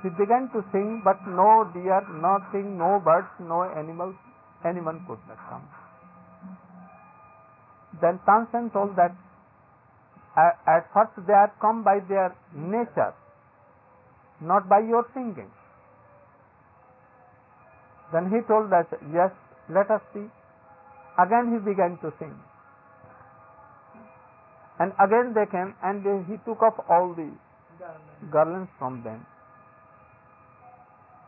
He 0.02 0.08
began 0.10 0.48
to 0.52 0.64
sing, 0.72 1.02
but 1.04 1.18
no 1.28 1.70
deer, 1.72 2.00
nothing, 2.20 2.76
no 2.78 3.00
birds, 3.04 3.28
no 3.38 3.62
animals, 3.62 4.16
anyone 4.64 5.04
could 5.06 5.20
not 5.28 5.38
come. 5.48 5.68
Then 8.00 8.18
Tansen 8.26 8.72
told 8.72 8.96
that 8.96 9.14
at 10.66 10.88
first 10.94 11.12
they 11.26 11.34
have 11.34 11.52
come 11.60 11.84
by 11.84 12.00
their 12.08 12.34
nature, 12.54 13.12
not 14.40 14.68
by 14.68 14.80
your 14.80 15.06
singing. 15.14 15.50
Then 18.12 18.28
he 18.30 18.40
told 18.46 18.70
that, 18.70 18.88
yes, 19.12 19.30
let 19.68 19.90
us 19.90 20.02
see. 20.12 20.28
Again 21.18 21.52
he 21.52 21.58
began 21.58 21.98
to 22.02 22.12
sing. 22.18 22.34
And 24.78 24.92
again 25.00 25.32
they 25.34 25.46
came 25.50 25.74
and 25.82 26.04
they, 26.04 26.24
he 26.30 26.38
took 26.44 26.62
off 26.62 26.74
all 26.88 27.14
the 27.14 27.30
Garland. 27.78 28.32
garlands 28.32 28.70
from 28.78 29.02
them. 29.02 29.26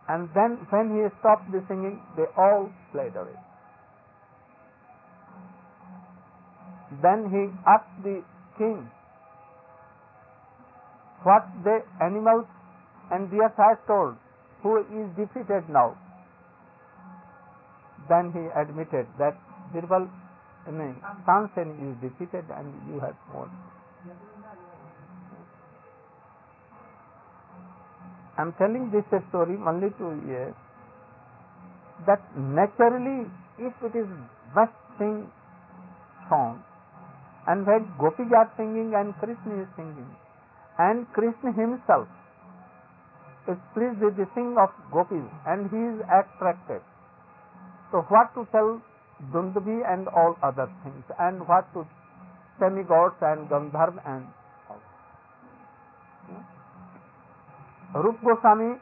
And 0.09 0.29
then 0.35 0.67
when 0.69 0.91
he 0.93 1.09
stopped 1.21 1.51
the 1.51 1.65
singing, 1.69 2.01
they 2.17 2.25
all 2.37 2.71
fled 2.93 3.17
away. 3.17 3.39
Then 7.03 7.31
he 7.31 7.49
asked 7.67 8.03
the 8.03 8.23
king 8.59 8.91
what 11.23 11.47
the 11.65 11.81
animals 12.03 12.45
and 13.11 13.31
deer 13.31 13.51
has 13.57 13.79
told, 13.87 14.17
who 14.63 14.79
is 14.79 15.09
defeated 15.17 15.69
now. 15.69 15.97
Then 18.09 18.33
he 18.33 18.45
admitted 18.61 19.07
that 19.19 19.37
Birbal, 19.73 20.09
mean, 20.71 20.97
Tansen 21.27 21.71
is 21.85 21.97
defeated 22.01 22.45
and 22.51 22.73
you 22.89 23.01
have 23.01 23.17
won. 23.35 23.51
I 28.37 28.43
am 28.43 28.53
telling 28.59 28.91
this 28.91 29.05
story 29.29 29.57
only 29.67 29.91
to 29.91 30.07
you 30.27 30.55
that 32.07 32.21
naturally, 32.37 33.31
if 33.59 33.73
it 33.83 33.97
is 33.97 34.09
best 34.55 34.73
sing 34.99 35.31
song, 36.29 36.63
and 37.47 37.67
when 37.67 37.87
gopis 37.99 38.27
are 38.37 38.51
singing 38.57 38.95
and 38.95 39.15
Krishna 39.19 39.63
is 39.63 39.69
singing, 39.77 40.11
and 40.79 41.07
Krishna 41.13 41.53
himself 41.53 42.09
is 43.47 43.57
pleased 43.73 44.01
with 44.01 44.17
the 44.17 44.27
sing 44.35 44.57
of 44.59 44.71
gopis, 44.93 45.25
and 45.47 45.71
he 45.71 45.77
is 45.77 46.01
attracted. 46.09 46.83
So 47.95 48.03
what 48.11 48.35
to 48.35 48.43
tell 48.51 48.83
Dundabi 49.33 49.87
and 49.87 50.09
all 50.09 50.35
other 50.43 50.67
things, 50.83 51.05
and 51.17 51.47
what 51.47 51.73
to 51.75 51.87
demigods 52.59 53.15
and 53.23 53.47
Gandharv 53.49 54.01
and 54.05 54.27
all. 54.69 54.83
Rup 58.03 58.19
Goswami 58.25 58.75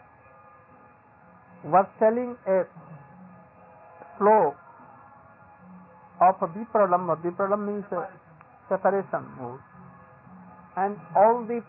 was 1.65 1.87
telling 1.99 2.37
a 2.49 2.65
slope 4.17 4.57
of 6.23 6.41
a 6.41 6.49
Vipralamba. 6.57 7.21
Vipralamba 7.21 7.67
means 7.67 7.85
uh, 7.93 8.07
separation 8.71 9.29
mode. 9.39 9.61
And 10.79 10.97
all 11.15 11.45
the 11.45 11.61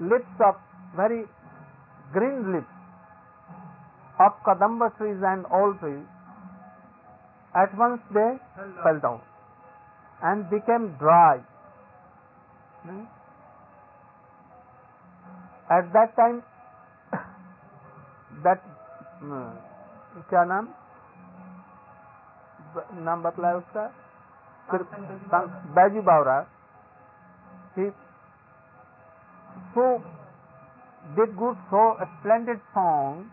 lips 0.00 0.32
of 0.40 0.54
very 0.96 1.24
green 2.14 2.54
lips 2.54 2.81
of 4.18 4.32
kadamba 4.44 4.96
trees 4.98 5.22
and 5.22 5.46
all 5.46 5.74
trees, 5.80 6.04
at 7.54 7.76
once 7.76 8.00
they 8.12 8.38
fell 8.82 9.00
down 9.00 9.20
and 10.22 10.48
became 10.50 10.94
dry. 10.98 11.38
Hmm? 12.82 13.04
At 15.70 15.92
that 15.92 16.16
time, 16.16 16.42
that 18.44 18.62
hmm, 19.20 19.50
क्या 20.30 20.44
नाम 20.44 20.68
नाम 23.04 23.22
बतलाया 23.22 23.56
उसका 23.56 23.84
Baiju 25.76 26.02
Bawra 26.08 26.38
he 27.76 27.90
so 29.74 29.86
did 31.16 31.36
good 31.36 31.56
so 31.70 31.96
a 32.00 32.06
splendid 32.18 32.60
song 32.72 33.30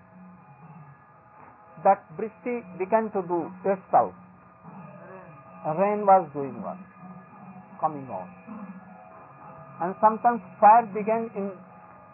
that 1.84 2.04
Brishti 2.18 2.62
began 2.78 3.12
to 3.12 3.22
do 3.28 3.52
itself. 3.66 4.14
Rain 5.78 6.06
was 6.06 6.28
doing 6.34 6.62
what? 6.62 6.78
Coming 7.80 8.08
on. 8.10 8.28
And 9.82 9.96
sometimes 10.02 10.42
fire 10.60 10.86
began 10.94 11.30
in 11.36 11.52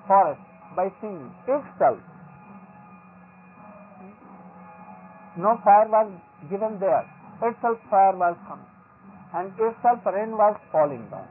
forest 0.08 0.42
by 0.76 0.90
singing 1.02 1.32
itself. 1.48 2.00
No 5.38 5.60
fire 5.64 5.88
was 5.90 6.12
given 6.50 6.80
there. 6.80 7.06
Itself 7.42 7.80
fire 7.90 8.16
was 8.16 8.38
coming. 8.48 8.72
And 9.34 9.52
itself 9.60 10.06
rain 10.06 10.32
was 10.32 10.56
falling 10.72 11.08
down. 11.10 11.28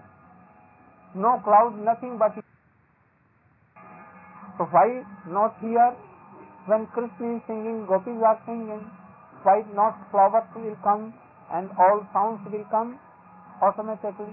No 1.15 1.41
cloud, 1.45 1.79
nothing 1.79 2.19
but 2.19 2.35
so 4.57 4.65
why 4.71 5.03
not 5.27 5.57
here 5.61 5.95
When 6.67 6.87
Krishna 6.97 7.37
is 7.37 7.43
singing, 7.47 7.85
gopis 7.87 8.23
are 8.25 8.41
singing. 8.47 8.81
Why 9.43 9.63
not 9.75 9.99
flowers 10.11 10.49
will 10.57 10.77
come 10.83 11.13
and 11.53 11.69
all 11.79 12.07
sounds 12.15 12.41
will 12.51 12.65
come 12.71 12.99
automatically? 13.61 14.33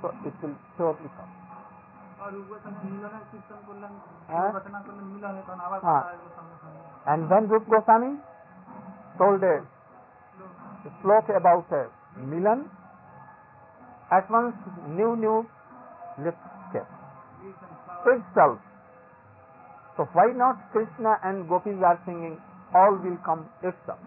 So 0.00 0.14
it 0.24 0.34
will 0.40 0.54
surely 0.76 1.10
come. 1.18 1.32
And 7.06 7.30
when 7.30 7.48
Rup 7.48 7.68
Goswami 7.68 8.18
told 9.18 9.42
a 9.42 9.64
slok 11.02 11.36
about 11.36 11.66
a 11.72 11.90
Milan, 12.20 12.70
at 14.12 14.30
once 14.30 14.54
new 14.88 15.16
new 15.16 15.46
lips 16.22 16.38
itself 18.06 18.58
So 19.98 20.04
why 20.12 20.30
not 20.32 20.70
Krishna 20.70 21.18
and 21.24 21.48
gopis 21.48 21.74
are 21.84 22.00
singing, 22.06 22.38
all 22.72 22.94
will 23.02 23.18
come 23.26 23.48
itself. 23.64 23.98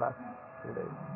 Bas, 0.00 0.14
today. 0.64 1.15